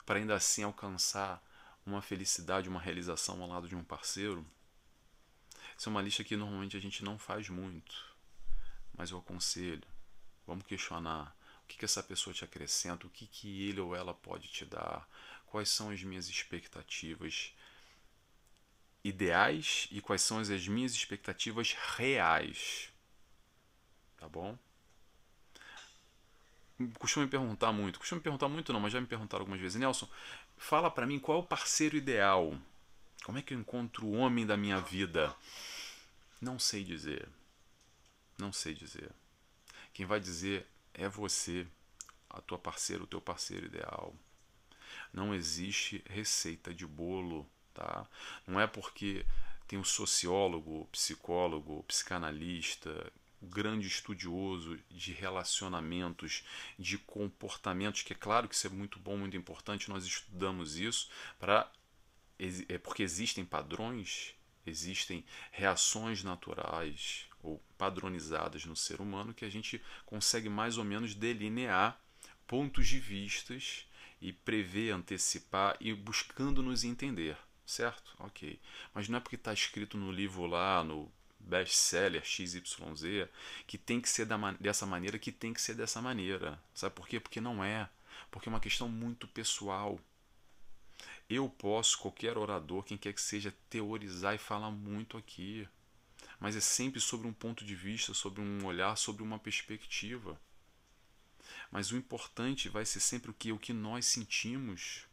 [0.04, 1.42] para ainda assim alcançar
[1.86, 4.44] uma felicidade, uma realização ao lado de um parceiro.
[5.76, 8.16] Essa é uma lista que normalmente a gente não faz muito,
[8.96, 9.86] mas eu aconselho.
[10.46, 11.36] Vamos questionar
[11.68, 15.08] que, que essa pessoa te acrescenta, o que, que ele ou ela pode te dar,
[15.46, 17.54] quais são as minhas expectativas
[19.04, 22.91] ideais e quais são as minhas expectativas reais.
[24.22, 24.56] Tá bom?
[26.96, 29.80] Costumo me perguntar muito, costumo me perguntar muito não, mas já me perguntaram algumas vezes,
[29.80, 30.08] Nelson,
[30.56, 32.56] fala para mim qual é o parceiro ideal.
[33.24, 35.34] Como é que eu encontro o homem da minha vida?
[36.40, 37.28] Não sei dizer.
[38.38, 39.10] Não sei dizer.
[39.92, 41.66] Quem vai dizer é você,
[42.30, 44.14] a tua parceira, o teu parceiro ideal.
[45.12, 48.06] Não existe receita de bolo, tá?
[48.46, 49.26] Não é porque
[49.66, 53.12] tem um sociólogo, psicólogo, psicanalista,
[53.46, 56.44] grande estudioso de relacionamentos,
[56.78, 61.10] de comportamentos, que é claro que isso é muito bom, muito importante, nós estudamos isso
[61.38, 61.70] para
[62.68, 64.34] é porque existem padrões,
[64.66, 71.14] existem reações naturais, ou padronizadas no ser humano que a gente consegue mais ou menos
[71.14, 72.00] delinear
[72.46, 73.86] pontos de vistas
[74.20, 78.14] e prever, antecipar e buscando nos entender, certo?
[78.20, 78.60] Ok.
[78.94, 81.10] Mas não é porque está escrito no livro lá, no
[81.42, 83.28] best-seller XYZ,
[83.66, 86.60] que tem que ser man dessa maneira, que tem que ser dessa maneira.
[86.74, 87.20] Sabe por quê?
[87.20, 87.88] Porque não é.
[88.30, 90.00] Porque é uma questão muito pessoal.
[91.28, 95.68] Eu posso, qualquer orador, quem quer que seja, teorizar e falar muito aqui
[96.42, 100.36] mas é sempre sobre um ponto de vista, sobre um olhar, sobre uma perspectiva.
[101.70, 105.04] Mas o importante vai ser sempre o que o que nós sentimos,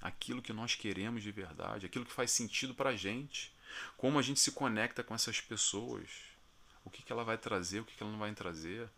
[0.00, 3.52] aquilo que nós queremos de verdade, aquilo que faz sentido para a gente,
[3.96, 6.10] como a gente se conecta com essas pessoas,
[6.84, 8.88] o que, que ela vai trazer, o que, que ela não vai trazer.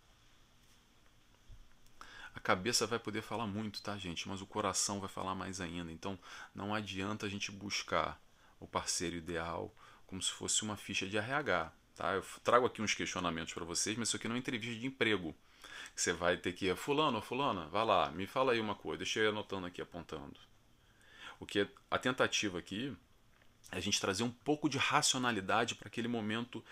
[2.35, 4.29] A cabeça vai poder falar muito, tá, gente?
[4.29, 5.91] Mas o coração vai falar mais ainda.
[5.91, 6.19] Então,
[6.55, 8.21] não adianta a gente buscar
[8.61, 9.75] o parceiro ideal
[10.07, 11.73] como se fosse uma ficha de RH.
[11.97, 12.13] Tá?
[12.15, 15.35] Eu trago aqui uns questionamentos para vocês, mas isso aqui não é entrevista de emprego.
[15.95, 19.25] Você vai ter que, fulano, fulana, vai lá, me fala aí uma coisa, deixa eu
[19.27, 20.39] ir anotando aqui, apontando.
[21.39, 22.97] O que é, a tentativa aqui
[23.71, 26.65] a gente trazer um pouco de racionalidade para aquele momento,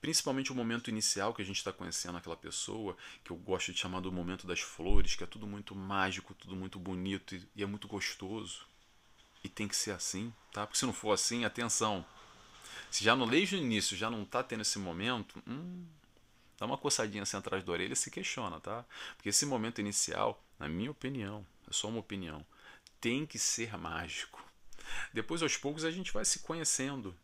[0.00, 3.78] principalmente o momento inicial que a gente está conhecendo aquela pessoa, que eu gosto de
[3.78, 7.66] chamar do momento das flores, que é tudo muito mágico, tudo muito bonito e, é
[7.66, 8.66] muito gostoso.
[9.42, 10.66] E tem que ser assim, tá?
[10.66, 12.04] Porque se não for assim, atenção,
[12.90, 15.86] se já no desde o início já não está tendo esse momento, hum,
[16.58, 18.84] dá uma coçadinha assim atrás da orelha e se questiona, tá?
[19.16, 22.44] Porque esse momento inicial, na minha opinião, é só uma opinião,
[23.00, 24.49] tem que ser mágico.
[25.12, 27.16] Depois, aos poucos, a gente vai se conhecendo,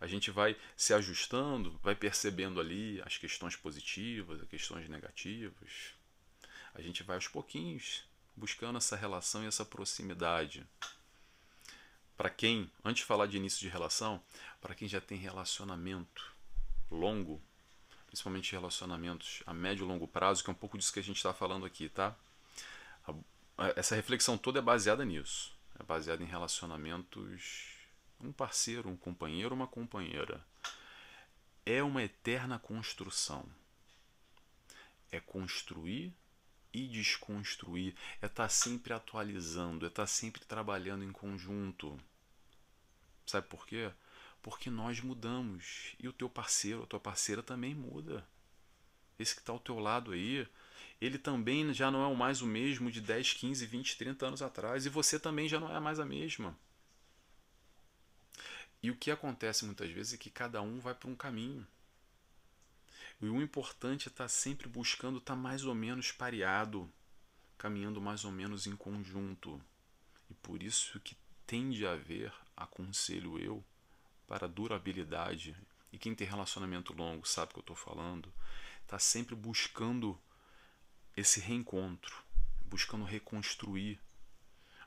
[0.00, 5.94] a gente vai se ajustando, vai percebendo ali as questões positivas, as questões negativas.
[6.74, 8.04] A gente vai aos pouquinhos
[8.36, 10.66] buscando essa relação e essa proximidade
[12.16, 14.22] para quem, antes de falar de início de relação,
[14.60, 16.32] para quem já tem relacionamento
[16.90, 17.42] longo,
[18.06, 21.16] principalmente relacionamentos a médio e longo prazo, que é um pouco disso que a gente
[21.16, 22.14] está falando aqui, tá?
[23.76, 25.52] Essa reflexão toda é baseada nisso.
[25.82, 27.74] É baseada em relacionamentos.
[28.20, 30.40] Um parceiro, um companheiro, uma companheira.
[31.66, 33.44] É uma eterna construção.
[35.10, 36.14] é construir
[36.72, 42.00] e desconstruir, é estar tá sempre atualizando, é estar tá sempre trabalhando em conjunto.
[43.26, 43.92] Sabe por quê?
[44.40, 48.26] Porque nós mudamos e o teu parceiro, a tua parceira também muda.
[49.18, 50.48] Esse que está ao teu lado aí,
[51.04, 54.86] ele também já não é mais o mesmo de 10, 15, 20, 30 anos atrás
[54.86, 56.56] e você também já não é mais a mesma.
[58.80, 61.66] E o que acontece muitas vezes é que cada um vai para um caminho.
[63.20, 66.88] E o importante é estar tá sempre buscando estar tá mais ou menos pareado,
[67.58, 69.60] caminhando mais ou menos em conjunto.
[70.30, 73.64] E por isso que tende a haver, aconselho eu,
[74.24, 75.56] para durabilidade.
[75.92, 78.32] E quem tem relacionamento longo sabe o que eu estou falando.
[78.84, 80.16] Está sempre buscando
[81.16, 82.22] esse reencontro,
[82.64, 83.98] buscando reconstruir,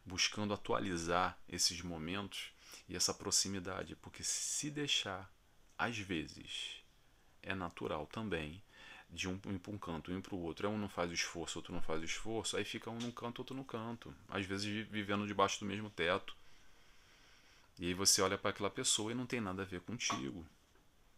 [0.06, 2.52] buscando atualizar esses momentos
[2.88, 3.96] e essa proximidade.
[3.96, 5.32] Porque se deixar,
[5.78, 6.84] às vezes,
[7.42, 8.62] é natural também
[9.10, 10.68] de um ir para um canto, um para o outro.
[10.70, 13.40] Um não faz o esforço, outro não faz o esforço, aí fica um num canto,
[13.40, 14.14] outro no canto.
[14.28, 16.36] Às vezes vivendo debaixo do mesmo teto.
[17.80, 20.46] E aí você olha para aquela pessoa e não tem nada a ver contigo.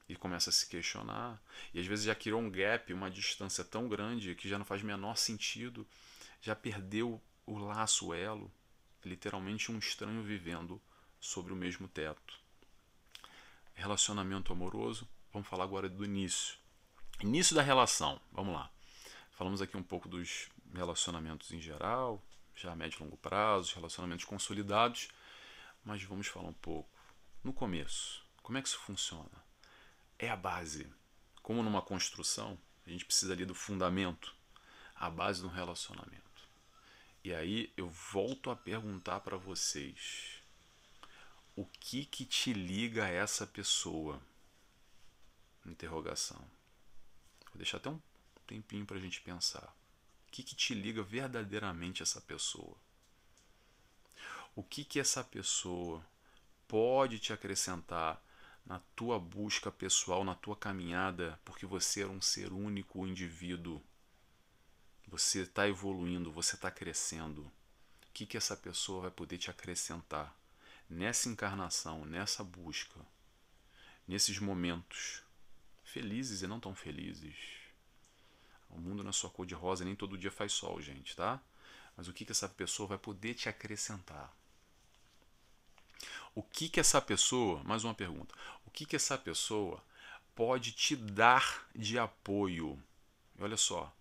[0.07, 1.41] E começa a se questionar.
[1.73, 4.81] E às vezes já criou um gap, uma distância tão grande que já não faz
[4.81, 5.85] menor sentido.
[6.41, 8.51] Já perdeu o laço, o elo.
[9.03, 10.81] Literalmente um estranho vivendo
[11.19, 12.39] sobre o mesmo teto.
[13.73, 16.57] Relacionamento amoroso Vamos falar agora do início.
[17.21, 18.19] Início da relação.
[18.31, 18.71] Vamos lá.
[19.29, 22.19] Falamos aqui um pouco dos relacionamentos em geral,
[22.55, 25.09] já médio e longo prazo, relacionamentos consolidados,
[25.85, 26.89] mas vamos falar um pouco
[27.43, 28.25] no começo.
[28.41, 29.29] Como é que isso funciona?
[30.19, 30.87] É a base.
[31.41, 34.33] Como numa construção, a gente precisa ali do fundamento,
[34.95, 36.27] a base do relacionamento.
[37.23, 40.41] E aí eu volto a perguntar para vocês:
[41.55, 44.21] o que que te liga a essa pessoa?
[45.65, 46.39] Interrogação.
[47.47, 47.99] Vou deixar até um
[48.45, 49.75] tempinho para a gente pensar.
[50.27, 52.77] O que, que te liga verdadeiramente a essa pessoa?
[54.55, 56.05] O que, que essa pessoa
[56.67, 58.21] pode te acrescentar
[58.67, 63.81] na tua busca pessoal, na tua caminhada, porque você é um ser único, um indivíduo.
[65.07, 67.43] Você está evoluindo, você está crescendo.
[67.43, 67.51] O
[68.13, 70.35] que, que essa pessoa vai poder te acrescentar
[70.89, 72.99] nessa encarnação, nessa busca,
[74.05, 75.23] nesses momentos
[75.85, 77.37] felizes e não tão felizes.
[78.69, 81.41] O mundo na sua cor de rosa nem todo dia faz sol, gente, tá?
[81.95, 84.35] Mas o que, que essa pessoa vai poder te acrescentar?
[86.37, 89.83] O que, que essa pessoa, mais uma pergunta, o que, que essa pessoa
[90.35, 92.79] pode te dar de apoio?
[93.35, 93.91] E olha só,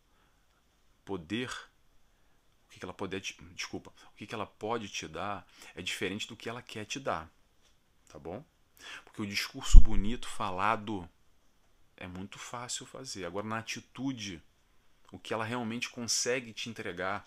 [1.02, 3.18] poder, o que, que ela pode,
[3.54, 7.00] desculpa, o que, que ela pode te dar é diferente do que ela quer te
[7.00, 7.26] dar,
[8.06, 8.44] tá bom?
[9.06, 11.08] Porque o discurso bonito falado
[11.96, 13.24] é muito fácil fazer.
[13.24, 14.42] Agora, na atitude,
[15.10, 17.26] o que ela realmente consegue te entregar,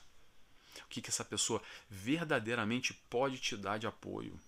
[0.84, 4.40] o que, que essa pessoa verdadeiramente pode te dar de apoio.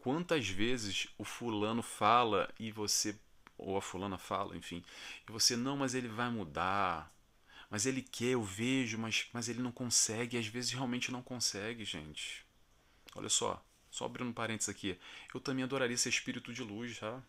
[0.00, 3.18] Quantas vezes o fulano fala e você,
[3.58, 4.82] ou a fulana fala, enfim,
[5.28, 7.12] e você, não, mas ele vai mudar,
[7.70, 11.84] mas ele quer, eu vejo, mas, mas ele não consegue, às vezes realmente não consegue,
[11.84, 12.44] gente.
[13.14, 14.98] Olha só, só abrindo um parênteses aqui,
[15.34, 17.22] eu também adoraria ser espírito de luz, tá?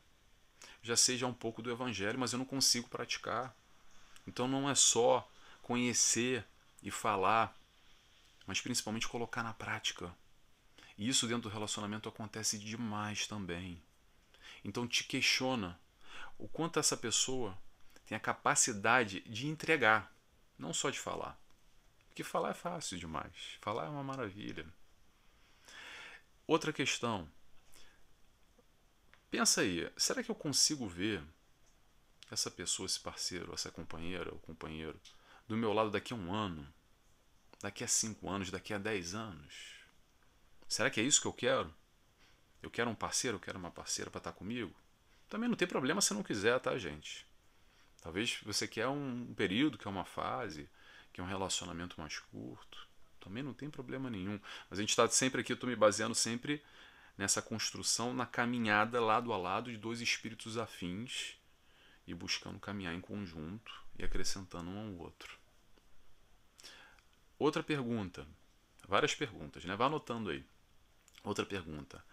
[0.81, 3.55] já seja um pouco do evangelho, mas eu não consigo praticar.
[4.27, 5.29] Então não é só
[5.62, 6.45] conhecer
[6.81, 7.55] e falar,
[8.45, 10.13] mas principalmente colocar na prática.
[10.97, 13.82] E isso dentro do relacionamento acontece demais também.
[14.63, 15.80] Então te questiona
[16.38, 17.58] o quanto essa pessoa
[18.06, 20.13] tem a capacidade de entregar,
[20.58, 21.39] não só de falar.
[22.08, 23.58] Porque falar é fácil demais.
[23.62, 24.65] Falar é uma maravilha.
[26.45, 27.27] Outra questão
[29.32, 31.23] Pensa aí, será que eu consigo ver
[32.30, 34.99] essa pessoa, esse parceiro, essa companheira ou companheiro
[35.47, 36.67] do meu lado daqui a um ano,
[37.62, 39.81] daqui a cinco anos, daqui a dez anos?
[40.71, 41.69] Será que é isso que eu quero?
[42.63, 44.73] Eu quero um parceiro, eu quero uma parceira para estar comigo?
[45.27, 47.27] Também não tem problema se não quiser, tá, gente?
[48.02, 50.69] Talvez você quer um período, quer uma fase,
[51.12, 52.87] quer um relacionamento mais curto.
[53.19, 54.39] Também não tem problema nenhum.
[54.69, 56.63] Mas a gente está sempre aqui, eu estou me baseando sempre
[57.17, 61.35] nessa construção, na caminhada lado a lado de dois espíritos afins
[62.08, 65.37] e buscando caminhar em conjunto e acrescentando um ao outro.
[67.37, 68.25] Outra pergunta,
[68.87, 69.75] várias perguntas, né?
[69.75, 70.46] Vá anotando aí.
[71.24, 72.04] Outra pergunta: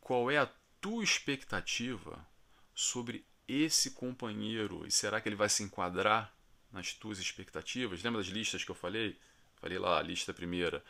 [0.00, 2.26] qual é a tua expectativa
[2.74, 6.32] sobre esse companheiro e será que ele vai se enquadrar
[6.72, 8.02] nas tuas expectativas?
[8.02, 9.18] Lembra das listas que eu falei?
[9.56, 10.82] Falei lá, a lista primeira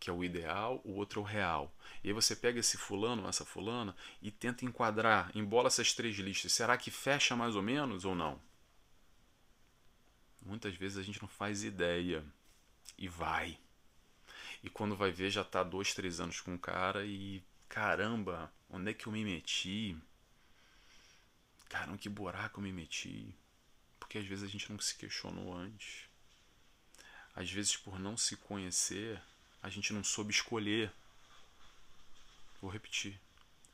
[0.00, 1.76] que é o ideal, o outro é o real.
[2.02, 6.52] E aí você pega esse fulano, essa fulana e tenta enquadrar, embola essas três listas.
[6.52, 8.40] Será que fecha mais ou menos ou não?
[10.42, 12.24] Muitas vezes a gente não faz ideia
[12.96, 13.58] e vai.
[14.62, 18.90] E quando vai ver, já tá dois, três anos com o cara e caramba, onde
[18.90, 19.96] é que eu me meti?
[21.68, 23.34] Caramba, que buraco eu me meti.
[23.98, 26.08] Porque às vezes a gente não se questionou antes.
[27.34, 29.22] Às vezes, por não se conhecer,
[29.62, 30.92] a gente não soube escolher.
[32.60, 33.18] Vou repetir.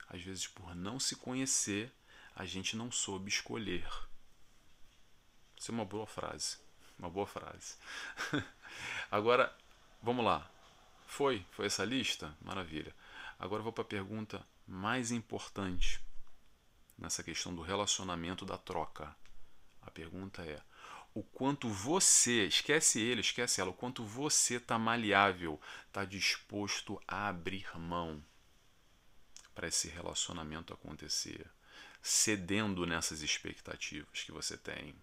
[0.09, 1.91] Às vezes, por não se conhecer,
[2.35, 3.89] a gente não soube escolher.
[5.59, 6.59] Isso é uma boa frase.
[6.99, 7.77] Uma boa frase.
[9.11, 9.57] Agora,
[10.03, 10.49] vamos lá.
[11.07, 11.45] Foi?
[11.53, 12.37] Foi essa lista?
[12.41, 12.95] Maravilha.
[13.39, 16.01] Agora vou para a pergunta mais importante
[16.99, 19.15] nessa questão do relacionamento da troca.
[19.83, 20.61] A pergunta é:
[21.15, 27.29] o quanto você, esquece ele, esquece ela, o quanto você está maleável, está disposto a
[27.29, 28.23] abrir mão
[29.55, 31.51] para esse relacionamento acontecer,
[32.03, 34.95] cedendo nessas expectativas que você tem.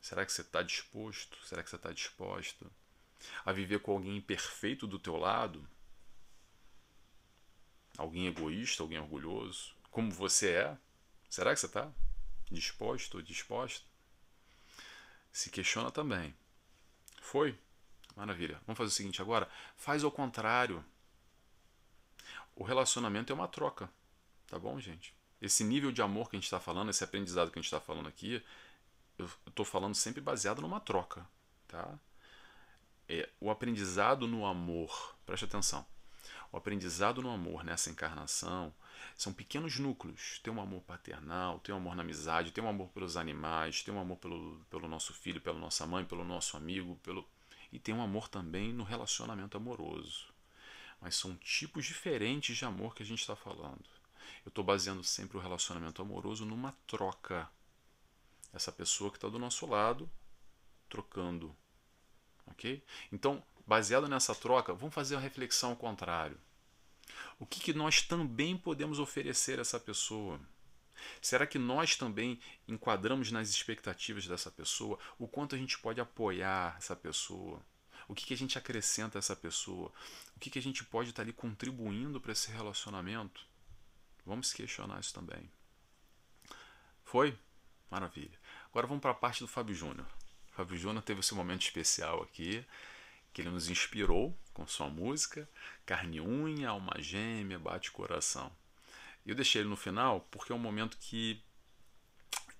[0.00, 1.38] Será que você está disposto?
[1.46, 2.70] Será que você está disposto
[3.44, 5.66] a viver com alguém imperfeito do teu lado?
[7.96, 9.74] Alguém egoísta, alguém orgulhoso?
[9.90, 10.78] Como você é?
[11.28, 11.90] Será que você está
[12.50, 13.84] disposto ou disposta?
[15.32, 16.34] Se questiona também.
[17.20, 17.58] Foi?
[18.16, 18.60] Maravilha.
[18.66, 19.48] Vamos fazer o seguinte agora.
[19.76, 20.84] Faz ao contrário.
[22.56, 23.90] O relacionamento é uma troca.
[24.46, 25.14] Tá bom, gente?
[25.40, 27.80] Esse nível de amor que a gente está falando, esse aprendizado que a gente está
[27.80, 28.42] falando aqui,
[29.16, 31.24] eu estou falando sempre baseado numa troca.
[31.68, 31.98] Tá?
[33.08, 35.86] É, o aprendizado no amor, preste atenção.
[36.52, 38.72] O aprendizado no amor nessa encarnação
[39.16, 40.40] são pequenos núcleos.
[40.42, 43.92] Tem um amor paternal, tem um amor na amizade, tem um amor pelos animais, tem
[43.92, 47.26] um amor pelo, pelo nosso filho, pela nossa mãe, pelo nosso amigo, pelo
[47.72, 50.26] e tem um amor também no relacionamento amoroso.
[51.00, 53.84] Mas são tipos diferentes de amor que a gente está falando.
[54.44, 57.48] Eu estou baseando sempre o relacionamento amoroso numa troca.
[58.52, 60.10] Essa pessoa que está do nosso lado,
[60.88, 61.54] trocando.
[62.50, 62.82] Ok?
[63.12, 66.38] Então, baseado nessa troca, vamos fazer uma reflexão ao contrário.
[67.38, 70.40] O que, que nós também podemos oferecer a essa pessoa?
[71.22, 74.98] Será que nós também enquadramos nas expectativas dessa pessoa?
[75.18, 77.62] O quanto a gente pode apoiar essa pessoa?
[78.08, 79.92] O que, que a gente acrescenta a essa pessoa?
[80.34, 83.46] O que, que a gente pode estar ali contribuindo para esse relacionamento?
[84.24, 85.50] Vamos questionar isso também.
[87.04, 87.38] Foi?
[87.90, 88.38] Maravilha.
[88.70, 90.06] Agora vamos para a parte do Fábio Júnior.
[90.58, 92.64] Fábio Júnior teve esse momento especial aqui
[93.32, 95.48] que ele nos inspirou com sua música,
[95.86, 98.50] Carne Unha, Alma Gêmea, Bate Coração.
[99.24, 101.40] Eu deixei ele no final porque é um momento que,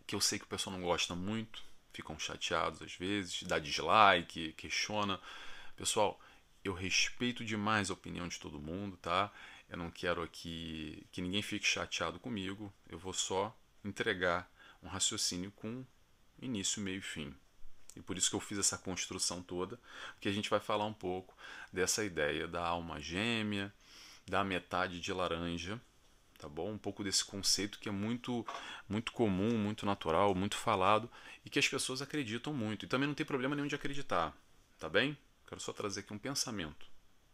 [0.06, 1.60] que eu sei que o pessoal não gosta muito,
[1.92, 5.20] ficam chateados às vezes, dá dislike, questiona.
[5.74, 6.20] Pessoal,
[6.62, 9.32] eu respeito demais a opinião de todo mundo, tá?
[9.68, 13.52] Eu não quero aqui que ninguém fique chateado comigo, eu vou só
[13.84, 14.48] entregar
[14.84, 15.84] um raciocínio com
[16.40, 17.34] início, meio e fim.
[17.98, 19.78] E por isso que eu fiz essa construção toda,
[20.14, 21.36] porque a gente vai falar um pouco
[21.72, 23.72] dessa ideia da alma gêmea,
[24.26, 25.80] da metade de laranja,
[26.38, 26.70] tá bom?
[26.70, 28.46] Um pouco desse conceito que é muito
[28.88, 31.10] muito comum, muito natural, muito falado
[31.44, 32.84] e que as pessoas acreditam muito.
[32.84, 34.32] E também não tem problema nenhum de acreditar,
[34.78, 35.18] tá bem?
[35.48, 36.86] Quero só trazer aqui um pensamento.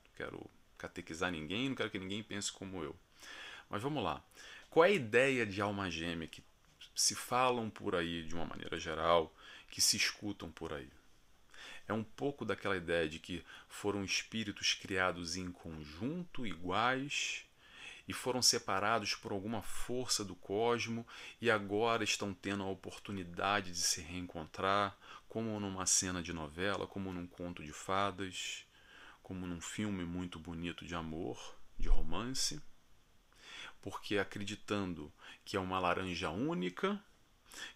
[0.06, 2.96] Não quero catequizar ninguém, não quero que ninguém pense como eu.
[3.68, 4.22] Mas vamos lá.
[4.70, 6.42] Qual é a ideia de alma gêmea que
[6.94, 9.34] se falam por aí de uma maneira geral?
[9.74, 10.88] Que se escutam por aí.
[11.88, 17.44] É um pouco daquela ideia de que foram espíritos criados em conjunto, iguais,
[18.06, 21.04] e foram separados por alguma força do cosmo
[21.40, 24.96] e agora estão tendo a oportunidade de se reencontrar,
[25.28, 28.64] como numa cena de novela, como num conto de fadas,
[29.24, 32.62] como num filme muito bonito de amor, de romance,
[33.82, 35.12] porque acreditando
[35.44, 37.02] que é uma laranja única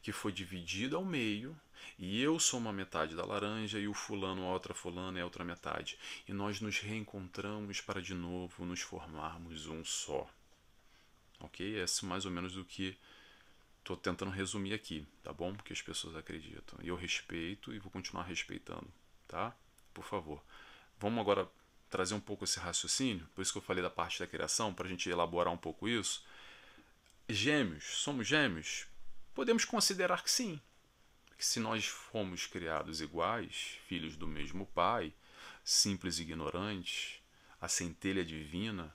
[0.01, 1.59] que foi dividida ao meio
[1.99, 5.25] e eu sou uma metade da laranja e o fulano, a outra fulana é a
[5.25, 5.99] outra metade.
[6.27, 10.29] E nós nos reencontramos para de novo nos formarmos um só.
[11.41, 11.81] Ok?
[11.81, 12.97] Esse é mais ou menos do que
[13.79, 15.55] estou tentando resumir aqui, tá bom?
[15.55, 16.79] Porque as pessoas acreditam.
[16.83, 18.87] E eu respeito e vou continuar respeitando,
[19.27, 19.57] tá?
[19.95, 20.43] Por favor.
[20.99, 21.49] Vamos agora
[21.89, 24.87] trazer um pouco esse raciocínio, por isso que eu falei da parte da criação, para
[24.87, 26.25] a gente elaborar um pouco isso.
[27.29, 28.87] Gêmeos, somos gêmeos?
[29.35, 30.61] Podemos considerar que sim,
[31.39, 35.15] que se nós fomos criados iguais, filhos do mesmo Pai,
[35.63, 37.23] simples e ignorantes,
[37.61, 38.93] a centelha divina,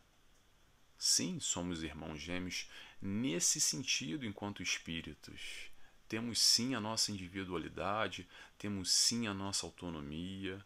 [0.97, 2.69] sim, somos irmãos gêmeos
[3.01, 5.71] nesse sentido enquanto espíritos.
[6.09, 8.27] Temos sim a nossa individualidade,
[8.57, 10.63] temos sim a nossa autonomia,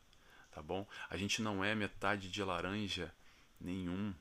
[0.52, 0.86] tá bom?
[1.12, 3.14] A gente não é metade de laranja
[3.62, 4.16] nenhum.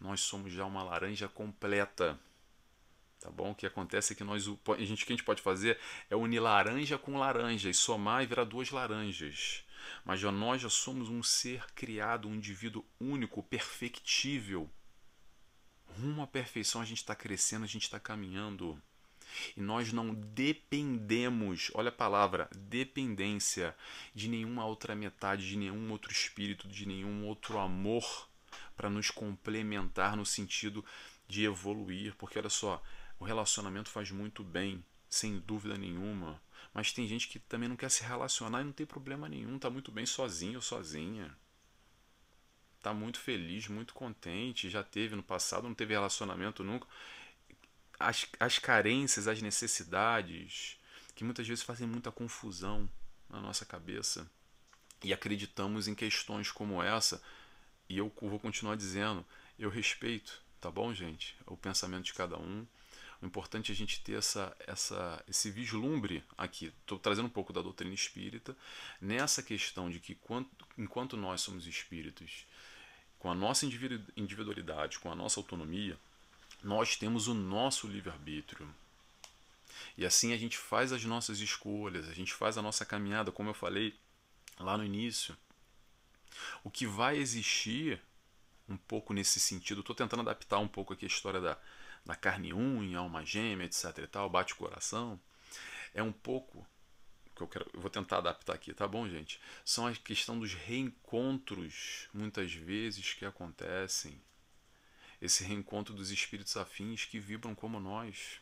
[0.00, 2.18] Nós somos já uma laranja completa.
[3.36, 3.50] Bom?
[3.50, 5.78] O que acontece é que nós, a gente, o que a gente pode fazer
[6.08, 9.62] é unir laranja com laranja e somar e virar duas laranjas.
[10.06, 14.70] Mas já nós já somos um ser criado, um indivíduo único, perfectível.
[15.98, 18.80] Rumo à perfeição a gente está crescendo, a gente está caminhando.
[19.54, 23.76] E nós não dependemos, olha a palavra, dependência,
[24.14, 28.28] de nenhuma outra metade, de nenhum outro espírito, de nenhum outro amor
[28.74, 30.82] para nos complementar no sentido
[31.28, 32.14] de evoluir.
[32.16, 32.82] Porque olha só,
[33.18, 36.40] o relacionamento faz muito bem, sem dúvida nenhuma.
[36.72, 39.70] Mas tem gente que também não quer se relacionar e não tem problema nenhum, tá
[39.70, 41.36] muito bem sozinho ou sozinha.
[42.82, 46.86] Tá muito feliz, muito contente, já teve no passado, não teve relacionamento nunca
[47.98, 50.78] as, as carências, as necessidades,
[51.14, 52.88] que muitas vezes fazem muita confusão
[53.28, 54.30] na nossa cabeça.
[55.02, 57.22] E acreditamos em questões como essa,
[57.88, 59.24] e eu vou continuar dizendo,
[59.58, 61.36] eu respeito, tá bom, gente?
[61.46, 62.66] O pensamento de cada um.
[63.22, 66.72] O importante é a gente ter essa, essa, esse vislumbre aqui.
[66.82, 68.56] Estou trazendo um pouco da doutrina espírita
[69.00, 72.44] nessa questão de que, quanto, enquanto nós somos espíritos,
[73.18, 73.66] com a nossa
[74.16, 75.98] individualidade, com a nossa autonomia,
[76.62, 78.68] nós temos o nosso livre-arbítrio.
[79.96, 83.50] E assim a gente faz as nossas escolhas, a gente faz a nossa caminhada, como
[83.50, 83.94] eu falei
[84.58, 85.36] lá no início.
[86.62, 88.00] O que vai existir,
[88.68, 91.58] um pouco nesse sentido, estou tentando adaptar um pouco aqui a história da,
[92.06, 95.20] da carne unha, alma gêmea, etc e tal, bate o coração,
[95.92, 96.66] é um pouco
[97.34, 99.38] que eu, quero, eu vou tentar adaptar aqui, tá bom, gente?
[99.64, 104.18] São a questão dos reencontros, muitas vezes, que acontecem
[105.20, 108.40] esse reencontro dos espíritos afins que vibram como nós.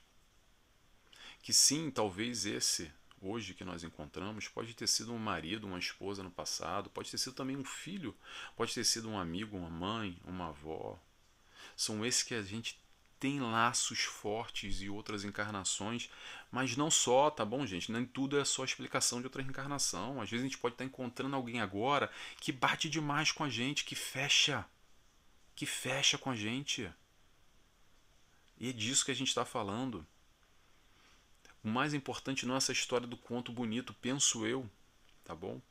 [1.43, 2.91] Que sim, talvez esse,
[3.21, 7.19] hoje que nós encontramos, pode ter sido um marido, uma esposa no passado, pode ter
[7.19, 8.17] sido também um filho,
[8.57, 10.99] pode ter sido um amigo, uma mãe, uma avó.
[11.77, 12.79] São esses que a gente
[13.25, 16.11] tem laços fortes e outras encarnações,
[16.53, 17.91] mas não só, tá bom, gente?
[17.91, 20.21] Nem tudo é só explicação de outra reencarnação.
[20.21, 23.83] Às vezes a gente pode estar encontrando alguém agora que bate demais com a gente,
[23.83, 24.63] que fecha
[25.57, 26.93] que fecha com a gente.
[28.61, 30.07] E é disso que a gente está falando.
[31.63, 34.69] O mais importante não é essa história do conto bonito, penso eu,
[35.25, 35.63] tá bom?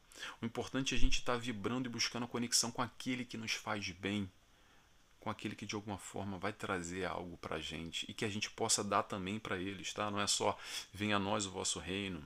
[0.42, 3.38] O importante é a gente estar tá vibrando e buscando a conexão com aquele que
[3.38, 4.28] nos faz bem,
[5.24, 8.30] com aquele que de alguma forma vai trazer algo para a gente e que a
[8.30, 10.12] gente possa dar também para eles, tá?
[10.12, 10.60] Não é só
[10.94, 12.22] venha a nós o vosso reino.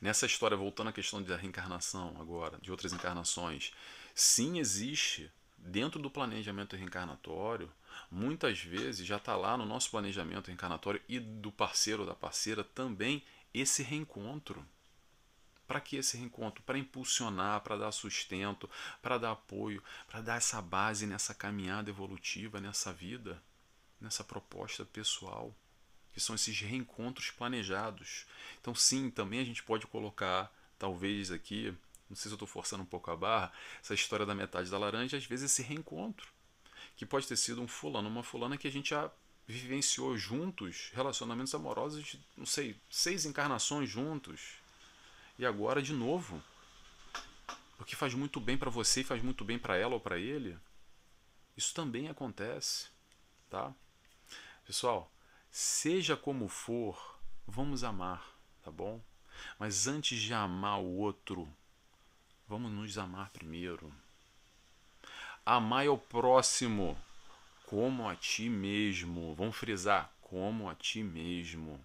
[0.00, 3.72] Nessa história, voltando à questão da reencarnação agora, de outras encarnações,
[4.14, 5.28] sim existe
[5.58, 7.68] dentro do planejamento reencarnatório,
[8.08, 12.62] muitas vezes já está lá no nosso planejamento reencarnatório e do parceiro ou da parceira
[12.62, 14.64] também esse reencontro.
[15.66, 16.62] Para que esse reencontro?
[16.62, 18.68] Para impulsionar, para dar sustento,
[19.00, 23.42] para dar apoio, para dar essa base nessa caminhada evolutiva, nessa vida,
[24.00, 25.54] nessa proposta pessoal,
[26.12, 28.26] que são esses reencontros planejados.
[28.60, 31.74] Então, sim, também a gente pode colocar, talvez aqui,
[32.08, 34.78] não sei se eu estou forçando um pouco a barra, essa história da metade da
[34.78, 36.28] laranja, às vezes esse reencontro,
[36.96, 39.10] que pode ter sido um fulano, uma fulana que a gente já
[39.46, 44.62] vivenciou juntos, relacionamentos amorosos, de, não sei, seis encarnações juntos,
[45.38, 46.42] e agora de novo.
[47.76, 50.58] Porque faz muito bem para você e faz muito bem para ela ou para ele.
[51.56, 52.88] Isso também acontece,
[53.50, 53.72] tá?
[54.66, 55.10] Pessoal,
[55.50, 58.24] seja como for, vamos amar,
[58.62, 59.00] tá bom?
[59.58, 61.48] Mas antes de amar o outro,
[62.46, 63.90] Vamos nos amar primeiro.
[65.46, 66.96] Amai ao próximo
[67.66, 69.34] como a ti mesmo.
[69.34, 71.82] Vamos frisar: como a ti mesmo.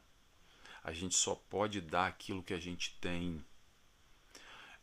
[0.90, 3.46] A gente só pode dar aquilo que a gente tem.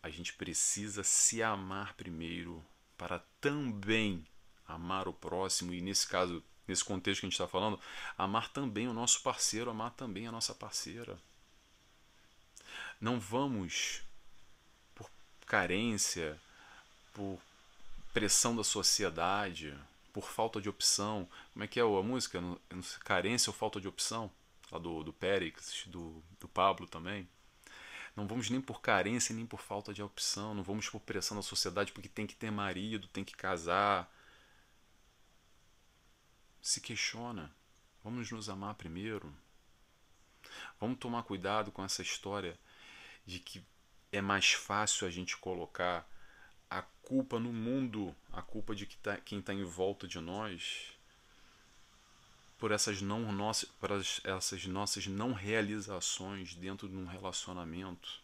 [0.01, 2.65] A gente precisa se amar primeiro
[2.97, 4.25] para também
[4.69, 7.81] amar o próximo e nesse caso, nesse contexto que a gente está falando,
[8.17, 11.19] amar também o nosso parceiro, amar também a nossa parceira.
[13.01, 14.05] Não vamos
[15.45, 16.41] carência,
[17.13, 17.41] por
[18.15, 19.77] pressão da sociedade,
[20.13, 21.29] por falta de opção.
[21.53, 22.41] Como é que é a música?
[23.01, 24.31] Carência ou falta de opção?
[24.71, 27.29] Lá do, do Périx, do, do Pablo também.
[28.17, 30.55] Não vamos nem por carência, nem por falta de opção.
[30.55, 34.11] Não vamos por pressão da sociedade porque tem que ter marido, tem que casar.
[36.61, 37.55] Se questiona.
[38.03, 39.33] Vamos nos amar primeiro.
[40.81, 42.59] Vamos tomar cuidado com essa história
[43.27, 43.65] de que
[44.13, 46.09] é mais fácil a gente colocar
[46.71, 50.96] a culpa no mundo, a culpa de tá, quem está em volta de nós,
[52.59, 53.71] por essas, não nossas,
[54.25, 58.21] essas nossas não realizações dentro de um relacionamento.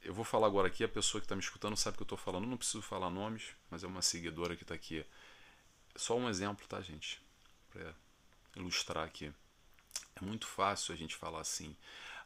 [0.00, 2.18] Eu vou falar agora aqui, a pessoa que está me escutando sabe que eu estou
[2.18, 5.04] falando, não preciso falar nomes, mas é uma seguidora que está aqui.
[5.94, 7.20] Só um exemplo, tá, gente?
[8.56, 9.32] ilustrar aqui.
[10.14, 11.76] É muito fácil a gente falar assim: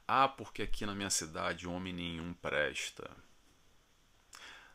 [0.07, 3.11] ah, porque aqui na minha cidade homem nenhum presta.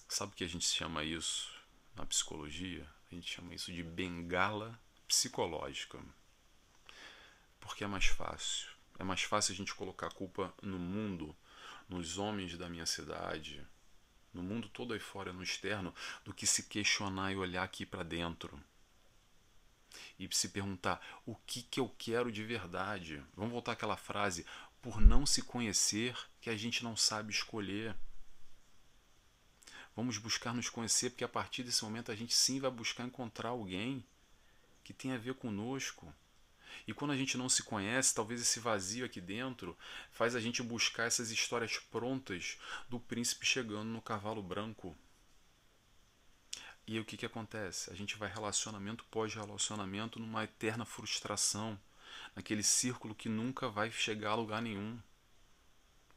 [0.07, 1.53] Sabe o que a gente chama isso
[1.95, 2.87] na psicologia?
[3.09, 4.79] A gente chama isso de bengala
[5.11, 5.99] psicológica.
[7.59, 8.69] Porque é mais fácil.
[8.97, 11.35] É mais fácil a gente colocar a culpa no mundo,
[11.89, 13.65] nos homens da minha cidade,
[14.33, 15.93] no mundo todo aí fora, no externo,
[16.23, 18.57] do que se questionar e olhar aqui para dentro.
[20.17, 23.21] E se perguntar o que, que eu quero de verdade.
[23.35, 24.45] Vamos voltar àquela frase:
[24.81, 27.93] por não se conhecer, que a gente não sabe escolher.
[29.93, 33.49] Vamos buscar nos conhecer, porque a partir desse momento a gente sim vai buscar encontrar
[33.49, 34.05] alguém
[34.91, 36.13] que tem a ver conosco.
[36.87, 39.77] E quando a gente não se conhece, talvez esse vazio aqui dentro
[40.11, 42.57] faz a gente buscar essas histórias prontas
[42.89, 44.95] do príncipe chegando no cavalo branco.
[46.87, 47.91] E aí o que, que acontece?
[47.91, 51.79] A gente vai relacionamento pós relacionamento numa eterna frustração,
[52.35, 54.99] naquele círculo que nunca vai chegar a lugar nenhum.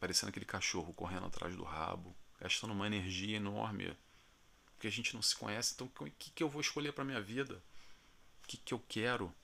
[0.01, 3.97] Parecendo aquele cachorro correndo atrás do rabo, gastando uma energia enorme.
[4.75, 7.20] Porque a gente não se conhece, então o que, que eu vou escolher para minha
[7.20, 7.62] vida?
[8.45, 9.34] O que, que eu quero?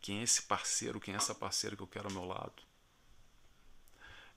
[0.00, 0.98] Quem é esse parceiro?
[0.98, 2.62] Quem é essa parceira que eu quero ao meu lado?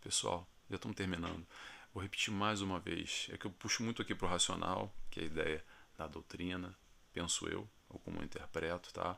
[0.01, 1.47] Pessoal, já estamos terminando.
[1.93, 3.28] Vou repetir mais uma vez.
[3.32, 5.65] É que eu puxo muito aqui para o racional, que é a ideia
[5.97, 6.78] da doutrina,
[7.13, 9.17] penso eu, ou como eu interpreto, tá?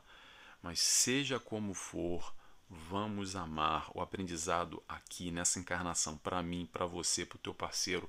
[0.62, 2.32] Mas seja como for,
[2.70, 8.08] vamos amar o aprendizado aqui nessa encarnação, para mim, para você, para o teu parceiro,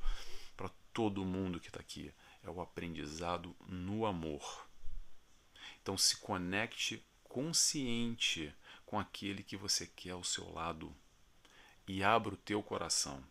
[0.56, 2.14] para todo mundo que está aqui.
[2.44, 4.68] É o aprendizado no amor.
[5.84, 8.56] Então se conecte consciente
[8.86, 10.96] com aquele que você quer ao seu lado
[11.86, 13.22] e abra o teu coração.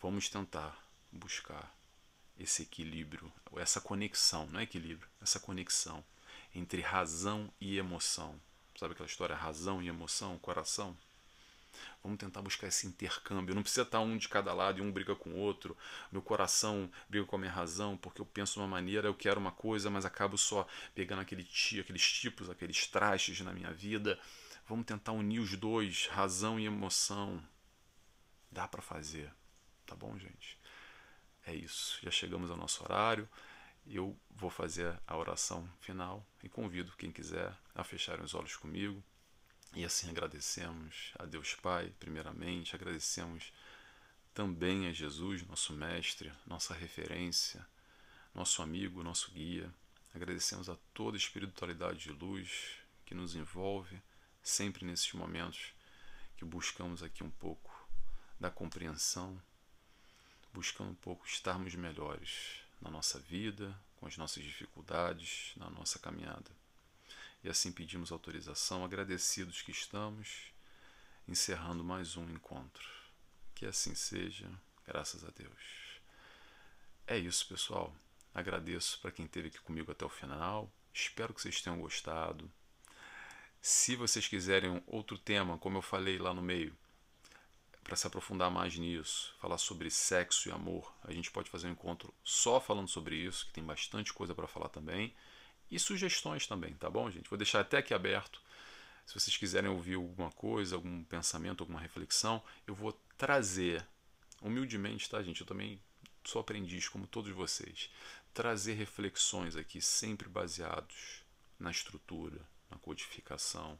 [0.00, 0.80] Vamos tentar
[1.10, 1.76] buscar
[2.38, 6.04] esse equilíbrio, essa conexão, não é equilíbrio, essa conexão
[6.54, 8.40] entre razão e emoção.
[8.78, 10.96] Sabe aquela história razão e emoção, coração?
[12.02, 13.54] Vamos tentar buscar esse intercâmbio.
[13.54, 15.76] Não precisa estar um de cada lado e um briga com o outro.
[16.10, 19.40] Meu coração briga com a minha razão porque eu penso de uma maneira, eu quero
[19.40, 24.18] uma coisa, mas acabo só pegando aquele tio, aqueles tipos, aqueles trastes na minha vida.
[24.68, 27.42] Vamos tentar unir os dois, razão e emoção.
[28.50, 29.32] Dá para fazer,
[29.84, 30.58] tá bom, gente?
[31.46, 31.98] É isso.
[32.02, 33.28] Já chegamos ao nosso horário.
[33.86, 39.02] Eu vou fazer a oração final e convido quem quiser a fechar os olhos comigo.
[39.76, 43.52] E assim agradecemos a Deus Pai, primeiramente, agradecemos
[44.32, 47.62] também a Jesus, nosso mestre, nossa referência,
[48.34, 49.70] nosso amigo, nosso guia.
[50.14, 54.00] Agradecemos a toda a espiritualidade de luz que nos envolve
[54.42, 55.74] sempre nesses momentos
[56.38, 57.70] que buscamos aqui um pouco
[58.40, 59.38] da compreensão,
[60.54, 66.65] buscando um pouco estarmos melhores na nossa vida, com as nossas dificuldades, na nossa caminhada.
[67.42, 70.52] E assim pedimos autorização, agradecidos que estamos,
[71.28, 72.88] encerrando mais um encontro.
[73.54, 74.50] Que assim seja,
[74.86, 76.00] graças a Deus.
[77.06, 77.94] É isso, pessoal.
[78.34, 80.70] Agradeço para quem esteve aqui comigo até o final.
[80.92, 82.50] Espero que vocês tenham gostado.
[83.60, 86.76] Se vocês quiserem outro tema, como eu falei lá no meio,
[87.82, 91.72] para se aprofundar mais nisso, falar sobre sexo e amor, a gente pode fazer um
[91.72, 95.14] encontro só falando sobre isso, que tem bastante coisa para falar também
[95.70, 97.28] e sugestões também, tá bom, gente?
[97.28, 98.40] Vou deixar até aqui aberto.
[99.04, 103.86] Se vocês quiserem ouvir alguma coisa, algum pensamento, alguma reflexão, eu vou trazer,
[104.40, 105.40] humildemente, tá, gente?
[105.40, 105.80] Eu também
[106.24, 107.90] sou aprendiz, como todos vocês.
[108.32, 111.24] Trazer reflexões aqui, sempre baseados
[111.58, 112.40] na estrutura,
[112.70, 113.78] na codificação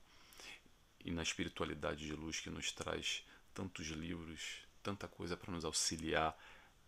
[1.05, 6.37] e na espiritualidade de luz que nos traz tantos livros, tanta coisa para nos auxiliar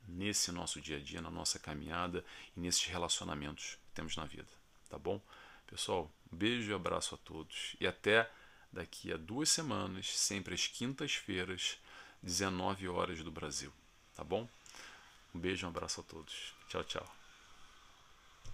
[0.07, 2.25] nesse nosso dia a dia, na nossa caminhada
[2.57, 4.58] e nesses relacionamentos que temos na vida
[4.89, 5.21] tá bom?
[5.67, 8.31] Pessoal, um beijo e abraço a todos e até
[8.73, 11.79] daqui a duas semanas, sempre às quintas-feiras,
[12.23, 13.73] 19 horas do Brasil,
[14.15, 14.49] tá bom?
[15.35, 16.55] Um beijo e um abraço a todos.
[16.69, 17.18] Tchau, tchau.